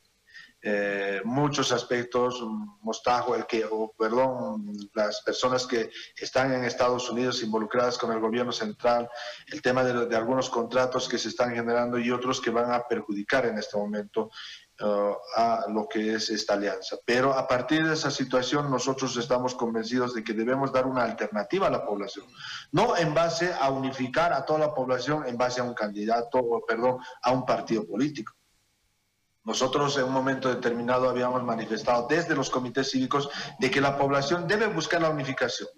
eh, 0.62 1.20
muchos 1.24 1.70
aspectos, 1.70 2.42
Mostajo, 2.80 3.36
el 3.36 3.46
que, 3.46 3.68
perdón, 3.98 4.66
las 4.94 5.22
personas 5.22 5.66
que 5.66 5.90
están 6.16 6.52
en 6.52 6.64
Estados 6.64 7.08
Unidos 7.10 7.42
involucradas 7.42 7.98
con 7.98 8.10
el 8.12 8.20
gobierno 8.20 8.50
central, 8.52 9.08
el 9.52 9.62
tema 9.62 9.84
de 9.84 10.16
algunos 10.16 10.50
contratos 10.50 11.08
que 11.08 11.18
se 11.18 11.28
están 11.28 11.54
generando 11.54 11.98
y 11.98 12.10
otros 12.10 12.40
que 12.40 12.50
van 12.50 12.72
a 12.72 12.82
perjudicar 12.88 13.46
en 13.46 13.58
este 13.58 13.76
momento 13.76 14.30
Uh, 14.78 15.14
a 15.34 15.64
lo 15.72 15.88
que 15.88 16.12
es 16.12 16.28
esta 16.28 16.52
alianza. 16.52 16.96
Pero 17.06 17.32
a 17.32 17.48
partir 17.48 17.82
de 17.86 17.94
esa 17.94 18.10
situación 18.10 18.70
nosotros 18.70 19.16
estamos 19.16 19.54
convencidos 19.54 20.12
de 20.12 20.22
que 20.22 20.34
debemos 20.34 20.70
dar 20.70 20.84
una 20.84 21.02
alternativa 21.02 21.68
a 21.68 21.70
la 21.70 21.86
población, 21.86 22.26
no 22.72 22.94
en 22.94 23.14
base 23.14 23.54
a 23.58 23.70
unificar 23.70 24.34
a 24.34 24.44
toda 24.44 24.58
la 24.58 24.74
población 24.74 25.26
en 25.26 25.38
base 25.38 25.62
a 25.62 25.64
un 25.64 25.72
candidato 25.72 26.36
o, 26.40 26.62
perdón, 26.66 26.98
a 27.22 27.30
un 27.30 27.46
partido 27.46 27.86
político. 27.86 28.34
Nosotros 29.44 29.96
en 29.96 30.04
un 30.04 30.12
momento 30.12 30.50
determinado 30.50 31.08
habíamos 31.08 31.42
manifestado 31.42 32.06
desde 32.06 32.36
los 32.36 32.50
comités 32.50 32.90
cívicos 32.90 33.30
de 33.58 33.70
que 33.70 33.80
la 33.80 33.96
población 33.96 34.46
debe 34.46 34.66
buscar 34.66 35.00
la 35.00 35.08
unificación. 35.08 35.70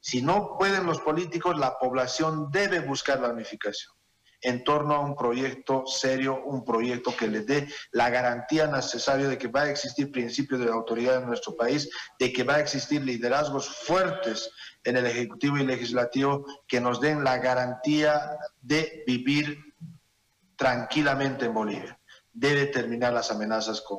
Si 0.00 0.22
no 0.22 0.56
pueden 0.58 0.86
los 0.86 1.00
políticos, 1.00 1.58
la 1.58 1.78
población 1.78 2.50
debe 2.50 2.80
buscar 2.80 3.20
la 3.20 3.28
unificación 3.28 3.97
en 4.40 4.64
torno 4.64 4.94
a 4.94 5.00
un 5.00 5.16
proyecto 5.16 5.84
serio, 5.86 6.42
un 6.44 6.64
proyecto 6.64 7.14
que 7.16 7.28
le 7.28 7.40
dé 7.40 7.68
la 7.92 8.10
garantía 8.10 8.66
necesaria 8.66 9.28
de 9.28 9.38
que 9.38 9.48
va 9.48 9.62
a 9.62 9.70
existir 9.70 10.12
principio 10.12 10.58
de 10.58 10.70
autoridad 10.70 11.18
en 11.18 11.26
nuestro 11.26 11.56
país, 11.56 11.90
de 12.18 12.32
que 12.32 12.44
va 12.44 12.56
a 12.56 12.60
existir 12.60 13.02
liderazgos 13.02 13.68
fuertes 13.68 14.50
en 14.84 14.96
el 14.96 15.06
Ejecutivo 15.06 15.58
y 15.58 15.66
Legislativo 15.66 16.46
que 16.66 16.80
nos 16.80 17.00
den 17.00 17.24
la 17.24 17.38
garantía 17.38 18.36
de 18.60 19.02
vivir 19.06 19.58
tranquilamente 20.56 21.46
en 21.46 21.54
Bolivia 21.54 21.97
debe 22.38 22.66
terminar 22.66 23.12
las 23.12 23.32
amenazas 23.32 23.80
con, 23.80 23.98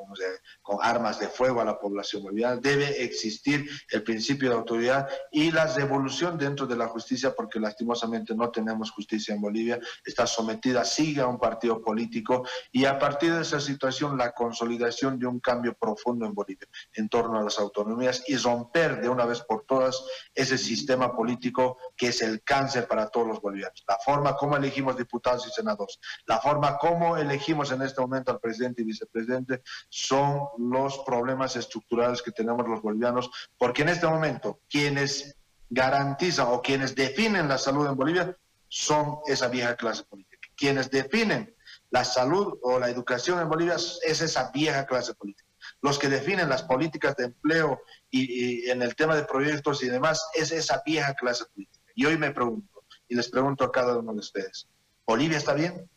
con, 0.62 0.78
armas 0.82 1.20
de 1.20 1.28
fuego 1.28 1.60
a 1.60 1.66
la 1.66 1.78
población 1.78 2.24
boliviana, 2.24 2.56
debe 2.56 3.04
existir 3.04 3.70
el 3.90 4.02
principio 4.04 4.50
de 4.50 4.56
autoridad 4.56 5.10
y 5.30 5.52
la 5.52 5.66
devolución 5.66 6.38
dentro 6.38 6.66
de 6.66 6.78
la 6.78 6.88
justicia, 6.88 7.36
porque 7.36 7.60
lastimosamente 7.60 8.34
no 8.34 8.50
tenemos 8.50 8.92
justicia 8.92 9.36
en 9.36 9.42
Bolivia, 9.42 9.80
está 10.06 10.26
sometida, 10.26 10.86
sigue 10.86 11.22
a 11.22 11.28
un 11.28 11.38
partido 11.38 11.82
político 11.82 12.48
y 12.72 12.86
a 12.86 12.98
partir 12.98 13.34
de 13.34 13.42
esa 13.42 13.60
situación 13.60 14.18
la 14.18 14.32
consolidación 14.32 15.20
de 15.20 15.28
un 15.28 15.42
cambio 15.42 15.74
profundo 15.74 16.26
en 16.26 16.34
Bolivia 16.34 16.68
en 16.94 17.10
torno 17.10 17.40
a 17.40 17.44
las 17.44 17.60
autonomías 17.60 18.24
y 18.28 18.38
romper 18.38 19.02
de 19.02 19.10
una 19.10 19.26
vez 19.26 19.42
por 19.42 19.66
todas 19.66 20.02
ese 20.34 20.58
sistema 20.58 21.14
político 21.14 21.78
que 21.98 22.08
es 22.08 22.22
el 22.22 22.42
cáncer 22.44 22.88
para 22.88 23.10
todos 23.10 23.28
los 23.28 23.42
bolivianos. 23.42 23.84
La 23.88 23.98
forma 23.98 24.38
como 24.38 24.56
elegimos 24.56 24.96
diputados 24.96 25.46
y 25.46 25.52
senadores, 25.52 26.00
la 26.26 26.40
forma 26.40 26.78
como 26.78 27.18
elegimos 27.18 27.72
en 27.72 27.82
este 27.82 28.00
momento 28.00 28.29
al 28.30 28.40
presidente 28.40 28.82
y 28.82 28.86
vicepresidente 28.86 29.62
son 29.90 30.48
los 30.58 31.00
problemas 31.00 31.56
estructurales 31.56 32.22
que 32.22 32.32
tenemos 32.32 32.68
los 32.68 32.82
bolivianos, 32.82 33.30
porque 33.58 33.82
en 33.82 33.90
este 33.90 34.08
momento 34.08 34.60
quienes 34.70 35.36
garantizan 35.70 36.48
o 36.50 36.62
quienes 36.62 36.96
definen 36.96 37.48
la 37.48 37.58
salud 37.58 37.88
en 37.88 37.96
Bolivia 37.96 38.38
son 38.68 39.20
esa 39.28 39.48
vieja 39.48 39.76
clase 39.76 40.04
política. 40.04 40.48
Quienes 40.56 40.90
definen 40.90 41.56
la 41.92 42.04
salud 42.04 42.58
o 42.62 42.80
la 42.80 42.90
educación 42.90 43.40
en 43.40 43.50
Bolivia 43.50 43.76
es 43.76 44.22
esa 44.22 44.52
vieja 44.52 44.86
clase 44.86 45.14
política. 45.14 45.48
Los 45.82 46.00
que 46.00 46.10
definen 46.10 46.50
las 46.50 46.64
políticas 46.64 47.16
de 47.16 47.26
empleo 47.26 47.82
y, 48.10 48.66
y 48.66 48.70
en 48.70 48.82
el 48.82 48.96
tema 48.96 49.16
de 49.16 49.24
proyectos 49.24 49.84
y 49.84 49.90
demás 49.90 50.30
es 50.34 50.52
esa 50.52 50.82
vieja 50.86 51.14
clase 51.14 51.46
política. 51.54 51.86
Y 51.96 52.06
hoy 52.06 52.18
me 52.18 52.32
pregunto, 52.32 52.84
y 53.08 53.16
les 53.16 53.30
pregunto 53.30 53.64
a 53.64 53.72
cada 53.72 53.98
uno 53.98 54.14
de 54.14 54.20
ustedes, 54.20 54.68
¿Bolivia 55.06 55.38
está 55.38 55.54
bien? 55.54 55.90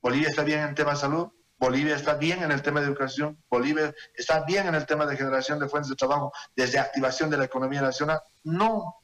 Bolivia 0.00 0.28
está 0.28 0.42
bien 0.42 0.60
en 0.60 0.68
el 0.68 0.74
tema 0.74 0.92
de 0.92 0.96
salud, 0.96 1.28
Bolivia 1.58 1.96
está 1.96 2.14
bien 2.14 2.42
en 2.42 2.52
el 2.52 2.62
tema 2.62 2.80
de 2.80 2.86
educación, 2.86 3.42
Bolivia 3.48 3.94
está 4.14 4.44
bien 4.44 4.66
en 4.66 4.74
el 4.74 4.86
tema 4.86 5.06
de 5.06 5.16
generación 5.16 5.58
de 5.58 5.68
fuentes 5.68 5.88
de 5.88 5.96
trabajo 5.96 6.32
desde 6.54 6.78
activación 6.78 7.30
de 7.30 7.38
la 7.38 7.44
economía 7.44 7.80
nacional. 7.80 8.20
No. 8.44 8.96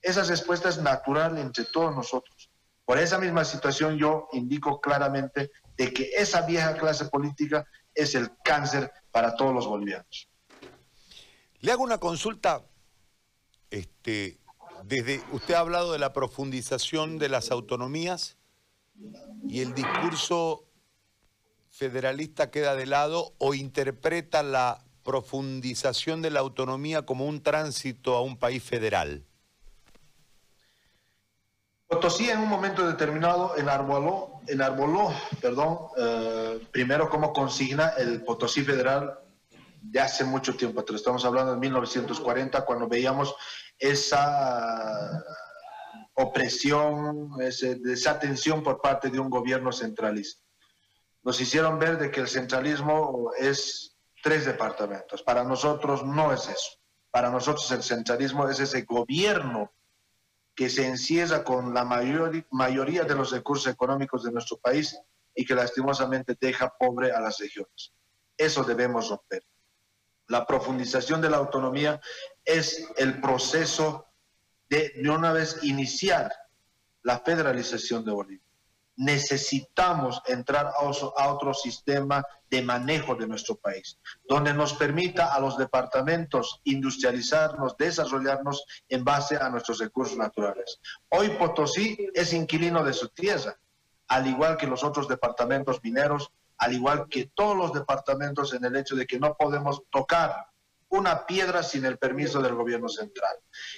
Esa 0.00 0.22
respuesta 0.24 0.70
es 0.70 0.78
natural 0.78 1.36
entre 1.36 1.64
todos 1.64 1.94
nosotros. 1.94 2.50
Por 2.86 2.98
esa 2.98 3.18
misma 3.18 3.44
situación 3.44 3.98
yo 3.98 4.28
indico 4.32 4.80
claramente 4.80 5.50
de 5.76 5.92
que 5.92 6.10
esa 6.16 6.42
vieja 6.42 6.74
clase 6.74 7.04
política 7.04 7.66
es 7.94 8.14
el 8.14 8.30
cáncer 8.42 8.90
para 9.12 9.36
todos 9.36 9.54
los 9.54 9.66
bolivianos. 9.66 10.28
Le 11.60 11.72
hago 11.72 11.82
una 11.82 11.98
consulta. 11.98 12.64
Este, 13.70 14.40
desde 14.84 15.22
usted 15.30 15.54
ha 15.54 15.60
hablado 15.60 15.92
de 15.92 15.98
la 15.98 16.12
profundización 16.12 17.18
de 17.18 17.28
las 17.28 17.50
autonomías 17.50 18.39
y 19.48 19.60
el 19.60 19.74
discurso 19.74 20.64
federalista 21.70 22.50
queda 22.50 22.74
de 22.74 22.86
lado 22.86 23.34
o 23.38 23.54
interpreta 23.54 24.42
la 24.42 24.84
profundización 25.02 26.22
de 26.22 26.30
la 26.30 26.40
autonomía 26.40 27.06
como 27.06 27.26
un 27.26 27.42
tránsito 27.42 28.16
a 28.16 28.22
un 28.22 28.36
país 28.36 28.62
federal? 28.62 29.24
Potosí 31.86 32.30
en 32.30 32.38
un 32.38 32.48
momento 32.48 32.86
determinado 32.86 33.56
enarboló, 33.56 34.40
enarboló 34.46 35.12
perdón, 35.40 35.78
eh, 35.96 36.60
primero 36.70 37.08
como 37.10 37.32
consigna 37.32 37.88
el 37.98 38.22
Potosí 38.22 38.62
federal 38.62 39.18
de 39.82 39.98
hace 39.98 40.24
mucho 40.24 40.54
tiempo, 40.54 40.84
estamos 40.94 41.24
hablando 41.24 41.54
de 41.54 41.58
1940, 41.58 42.64
cuando 42.64 42.86
veíamos 42.86 43.34
esa 43.78 45.24
opresión, 46.20 47.30
esa 47.40 47.74
desatención 47.74 48.62
por 48.62 48.80
parte 48.80 49.10
de 49.10 49.18
un 49.18 49.30
gobierno 49.30 49.72
centralista. 49.72 50.42
Nos 51.22 51.40
hicieron 51.40 51.78
ver 51.78 51.98
de 51.98 52.10
que 52.10 52.20
el 52.20 52.28
centralismo 52.28 53.32
es 53.38 53.96
tres 54.22 54.44
departamentos. 54.44 55.22
Para 55.22 55.44
nosotros 55.44 56.04
no 56.04 56.32
es 56.32 56.48
eso. 56.48 56.78
Para 57.10 57.30
nosotros 57.30 57.70
el 57.72 57.82
centralismo 57.82 58.48
es 58.48 58.60
ese 58.60 58.82
gobierno 58.82 59.72
que 60.54 60.68
se 60.68 60.86
encierra 60.86 61.42
con 61.42 61.74
la 61.74 61.84
mayoría 61.84 63.04
de 63.04 63.14
los 63.14 63.30
recursos 63.30 63.72
económicos 63.72 64.22
de 64.22 64.32
nuestro 64.32 64.58
país 64.58 64.98
y 65.34 65.44
que 65.44 65.54
lastimosamente 65.54 66.36
deja 66.40 66.72
pobre 66.78 67.12
a 67.12 67.20
las 67.20 67.38
regiones. 67.38 67.92
Eso 68.36 68.62
debemos 68.64 69.08
romper. 69.08 69.44
La 70.28 70.46
profundización 70.46 71.20
de 71.20 71.30
la 71.30 71.38
autonomía 71.38 72.00
es 72.44 72.86
el 72.96 73.20
proceso 73.20 74.09
de, 74.70 74.92
una 75.10 75.32
vez 75.32 75.58
iniciar 75.62 76.32
la 77.02 77.18
federalización 77.18 78.04
de 78.04 78.12
Bolivia. 78.12 78.46
Necesitamos 78.96 80.20
entrar 80.26 80.72
a 80.76 81.28
otro 81.30 81.54
sistema 81.54 82.24
de 82.50 82.62
manejo 82.62 83.14
de 83.14 83.26
nuestro 83.26 83.56
país, 83.56 83.98
donde 84.28 84.52
nos 84.52 84.74
permita 84.74 85.34
a 85.34 85.40
los 85.40 85.56
departamentos 85.56 86.60
industrializarnos, 86.64 87.76
desarrollarnos 87.78 88.64
en 88.88 89.04
base 89.04 89.36
a 89.36 89.48
nuestros 89.48 89.78
recursos 89.78 90.18
naturales. 90.18 90.80
Hoy 91.08 91.30
Potosí 91.30 92.08
es 92.14 92.32
inquilino 92.32 92.84
de 92.84 92.92
su 92.92 93.08
tierra, 93.08 93.58
al 94.08 94.26
igual 94.26 94.56
que 94.56 94.66
los 94.66 94.84
otros 94.84 95.08
departamentos 95.08 95.82
mineros, 95.82 96.30
al 96.58 96.74
igual 96.74 97.08
que 97.08 97.30
todos 97.34 97.56
los 97.56 97.72
departamentos 97.72 98.52
en 98.52 98.64
el 98.66 98.76
hecho 98.76 98.94
de 98.94 99.06
que 99.06 99.18
no 99.18 99.34
podemos 99.34 99.82
tocar 99.90 100.50
una 100.90 101.24
piedra 101.26 101.62
sin 101.62 101.84
el 101.84 101.98
permiso 101.98 102.42
del 102.42 102.54
gobierno 102.54 102.88
central. 102.88 103.36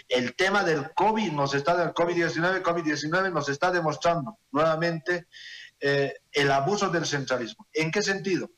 El 0.09 0.35
tema 0.35 0.65
del 0.65 0.93
COVID 0.95 1.33
nos 1.33 1.55
está 1.55 1.77
del 1.77 1.93
COVID-19, 1.93 2.63
COVID-19 2.63 3.33
nos 3.33 3.49
está 3.49 3.71
demostrando 3.71 4.39
nuevamente 4.51 5.27
eh, 5.81 6.15
el 6.33 6.51
abuso 6.51 6.89
del 6.89 7.07
centralismo. 7.07 7.67
¿En 7.73 7.91
qué 7.91 8.03
sentido? 8.03 8.51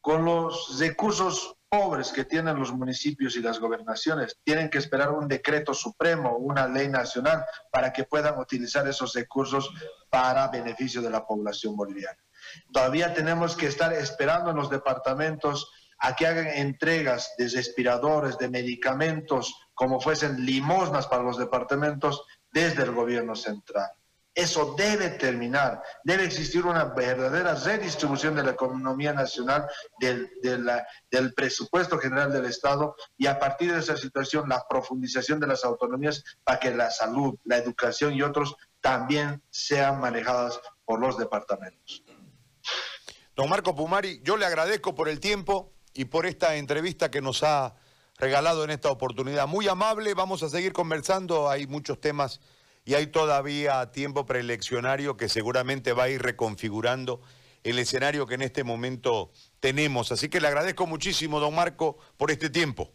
Con 0.00 0.24
los 0.24 0.78
recursos 0.78 1.56
pobres 1.68 2.12
que 2.12 2.24
tienen 2.24 2.58
los 2.58 2.72
municipios 2.72 3.36
y 3.36 3.40
las 3.40 3.58
gobernaciones, 3.58 4.36
tienen 4.44 4.68
que 4.68 4.78
esperar 4.78 5.10
un 5.10 5.26
decreto 5.26 5.72
supremo, 5.72 6.36
una 6.36 6.66
ley 6.66 6.88
nacional, 6.88 7.46
para 7.70 7.92
que 7.92 8.04
puedan 8.04 8.38
utilizar 8.38 8.86
esos 8.86 9.14
recursos 9.14 9.72
para 10.10 10.48
beneficio 10.48 11.00
de 11.00 11.08
la 11.08 11.24
población 11.24 11.74
boliviana. 11.74 12.18
Todavía 12.72 13.14
tenemos 13.14 13.56
que 13.56 13.68
estar 13.68 13.92
esperando 13.92 14.50
en 14.50 14.56
los 14.56 14.68
departamentos 14.68 15.70
a 16.02 16.16
que 16.16 16.26
hagan 16.26 16.48
entregas 16.48 17.32
de 17.38 17.48
respiradores, 17.48 18.36
de 18.36 18.48
medicamentos, 18.48 19.54
como 19.72 20.00
fuesen 20.00 20.44
limosnas 20.44 21.06
para 21.06 21.22
los 21.22 21.38
departamentos 21.38 22.24
desde 22.52 22.82
el 22.82 22.92
gobierno 22.92 23.36
central. 23.36 23.90
Eso 24.34 24.74
debe 24.76 25.10
terminar. 25.10 25.82
Debe 26.02 26.24
existir 26.24 26.64
una 26.64 26.84
verdadera 26.84 27.54
redistribución 27.54 28.34
de 28.34 28.42
la 28.42 28.52
economía 28.52 29.12
nacional, 29.12 29.66
del, 30.00 30.30
del, 30.42 31.34
presupuesto 31.34 31.98
general 31.98 32.32
del 32.32 32.46
Estado 32.46 32.96
y 33.16 33.26
a 33.26 33.38
partir 33.38 33.72
de 33.72 33.80
esa 33.80 33.96
situación 33.96 34.48
la 34.48 34.64
profundización 34.68 35.38
de 35.38 35.46
las 35.46 35.64
autonomías 35.64 36.24
para 36.44 36.58
que 36.58 36.74
la 36.74 36.90
salud, 36.90 37.38
la 37.44 37.58
educación 37.58 38.14
y 38.14 38.22
otros 38.22 38.56
también 38.80 39.42
sean 39.50 40.00
manejadas 40.00 40.58
por 40.84 40.98
los 40.98 41.18
departamentos. 41.18 42.02
Don 43.36 43.48
Marco 43.48 43.76
Pumari, 43.76 44.20
yo 44.24 44.36
le 44.36 44.46
agradezco 44.46 44.94
por 44.94 45.08
el 45.08 45.20
tiempo 45.20 45.72
y 45.94 46.06
por 46.06 46.26
esta 46.26 46.56
entrevista 46.56 47.10
que 47.10 47.20
nos 47.20 47.42
ha 47.42 47.74
regalado 48.18 48.64
en 48.64 48.70
esta 48.70 48.90
oportunidad. 48.90 49.46
Muy 49.46 49.68
amable, 49.68 50.14
vamos 50.14 50.42
a 50.42 50.48
seguir 50.48 50.72
conversando, 50.72 51.50
hay 51.50 51.66
muchos 51.66 52.00
temas 52.00 52.40
y 52.84 52.94
hay 52.94 53.08
todavía 53.08 53.90
tiempo 53.90 54.26
preeleccionario 54.26 55.16
que 55.16 55.28
seguramente 55.28 55.92
va 55.92 56.04
a 56.04 56.08
ir 56.08 56.22
reconfigurando 56.22 57.20
el 57.62 57.78
escenario 57.78 58.26
que 58.26 58.34
en 58.34 58.42
este 58.42 58.64
momento 58.64 59.30
tenemos. 59.60 60.12
Así 60.12 60.28
que 60.28 60.40
le 60.40 60.48
agradezco 60.48 60.86
muchísimo, 60.86 61.40
don 61.40 61.54
Marco, 61.54 61.98
por 62.16 62.30
este 62.30 62.50
tiempo. 62.50 62.92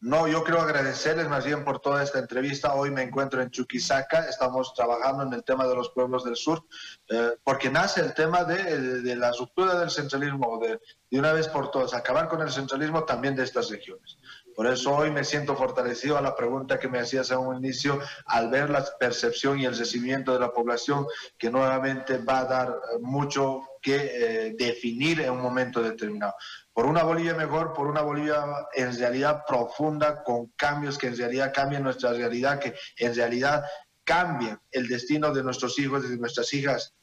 No, 0.00 0.28
yo 0.28 0.44
quiero 0.44 0.60
agradecerles 0.60 1.26
más 1.28 1.46
bien 1.46 1.64
por 1.64 1.80
toda 1.80 2.02
esta 2.02 2.18
entrevista. 2.18 2.74
Hoy 2.74 2.90
me 2.90 3.02
encuentro 3.02 3.40
en 3.40 3.50
Chuquisaca, 3.50 4.28
estamos 4.28 4.74
trabajando 4.74 5.22
en 5.22 5.32
el 5.32 5.42
tema 5.42 5.66
de 5.66 5.74
los 5.74 5.88
pueblos 5.90 6.22
del 6.22 6.36
sur, 6.36 6.62
eh, 7.08 7.30
porque 7.42 7.70
nace 7.70 8.02
el 8.02 8.12
tema 8.12 8.44
de, 8.44 9.16
la 9.16 9.32
ruptura 9.32 9.78
del 9.78 9.90
centralismo, 9.90 10.58
de, 10.58 10.80
de 11.10 11.18
una 11.18 11.32
vez 11.32 11.48
por 11.48 11.70
todas, 11.70 11.94
acabar 11.94 12.28
con 12.28 12.42
el 12.42 12.50
centralismo 12.50 13.04
también 13.04 13.34
de 13.34 13.44
estas 13.44 13.70
regiones. 13.70 14.18
Por 14.56 14.66
eso 14.66 14.96
hoy 14.96 15.10
me 15.10 15.22
siento 15.22 15.54
fortalecido 15.54 16.16
a 16.16 16.22
la 16.22 16.34
pregunta 16.34 16.78
que 16.78 16.88
me 16.88 16.98
hacías 16.98 17.30
a 17.30 17.38
un 17.38 17.58
inicio, 17.58 18.00
al 18.24 18.48
ver 18.48 18.70
la 18.70 18.82
percepción 18.98 19.60
y 19.60 19.66
el 19.66 19.76
recibimiento 19.76 20.32
de 20.32 20.40
la 20.40 20.50
población, 20.50 21.06
que 21.36 21.50
nuevamente 21.50 22.16
va 22.16 22.38
a 22.38 22.44
dar 22.46 22.68
eh, 22.68 22.98
mucho 23.02 23.60
que 23.82 23.96
eh, 23.96 24.54
definir 24.58 25.20
en 25.20 25.32
un 25.32 25.42
momento 25.42 25.82
determinado. 25.82 26.34
Por 26.72 26.86
una 26.86 27.02
Bolivia 27.02 27.34
mejor, 27.34 27.74
por 27.74 27.86
una 27.86 28.00
Bolivia 28.00 28.46
en 28.72 28.98
realidad 28.98 29.42
profunda, 29.46 30.24
con 30.24 30.46
cambios 30.56 30.96
que 30.96 31.08
en 31.08 31.18
realidad 31.18 31.52
cambien 31.54 31.82
nuestra 31.82 32.14
realidad, 32.14 32.58
que 32.58 32.74
en 32.96 33.14
realidad 33.14 33.62
cambien 34.04 34.58
el 34.70 34.88
destino 34.88 35.34
de 35.34 35.42
nuestros 35.42 35.78
hijos 35.78 36.02
y 36.06 36.08
de 36.08 36.16
nuestras 36.16 36.54
hijas, 36.54 36.94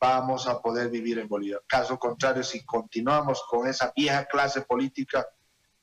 vamos 0.00 0.48
a 0.48 0.60
poder 0.60 0.88
vivir 0.88 1.20
en 1.20 1.28
Bolivia. 1.28 1.60
Caso 1.68 1.98
contrario, 2.00 2.42
si 2.42 2.64
continuamos 2.64 3.44
con 3.48 3.68
esa 3.68 3.92
vieja 3.94 4.24
clase 4.24 4.62
política, 4.62 5.24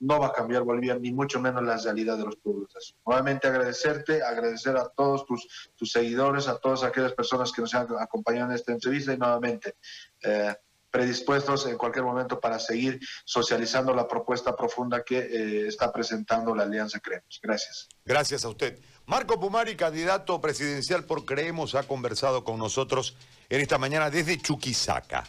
no 0.04 0.20
va 0.20 0.28
a 0.28 0.34
cambiar 0.34 0.64
Bolivia, 0.64 0.96
ni 0.96 1.14
mucho 1.14 1.40
menos 1.40 1.64
la 1.64 1.78
realidad 1.78 2.18
de 2.18 2.26
los 2.26 2.36
pueblos. 2.36 2.96
Nuevamente 3.06 3.48
agradecerte, 3.48 4.22
agradecer 4.22 4.76
a 4.76 4.90
todos 4.90 5.26
tus, 5.26 5.72
tus 5.76 5.92
seguidores, 5.92 6.48
a 6.48 6.58
todas 6.58 6.84
aquellas 6.84 7.14
personas 7.14 7.52
que 7.52 7.62
nos 7.62 7.74
han 7.74 7.88
acompañado 8.00 8.50
en 8.50 8.56
esta 8.56 8.74
entrevista 8.74 9.14
y 9.14 9.18
nuevamente 9.18 9.76
eh, 10.22 10.54
predispuestos 10.92 11.66
en 11.66 11.78
cualquier 11.78 12.04
momento 12.04 12.40
para 12.40 12.60
seguir 12.60 13.00
socializando 13.24 13.96
la 13.96 14.08
propuesta 14.08 14.56
profunda 14.56 15.04
que 15.04 15.18
eh, 15.18 15.68
está 15.68 15.92
presentando 15.92 16.54
la 16.54 16.64
Alianza 16.64 17.00
Creemos. 17.00 17.40
Gracias. 17.42 17.88
Gracias 18.06 18.44
a 18.44 18.50
usted. 18.50 18.80
Marco 19.06 19.40
Pumari, 19.40 19.76
candidato 19.76 20.40
presidencial 20.42 21.06
por 21.06 21.26
Creemos, 21.26 21.76
ha 21.76 21.84
conversado 21.84 22.44
con 22.44 22.60
nosotros 22.60 23.16
en 23.50 23.62
esta 23.62 23.78
mañana 23.78 24.10
desde 24.10 24.38
Chuquisaca. 24.38 25.24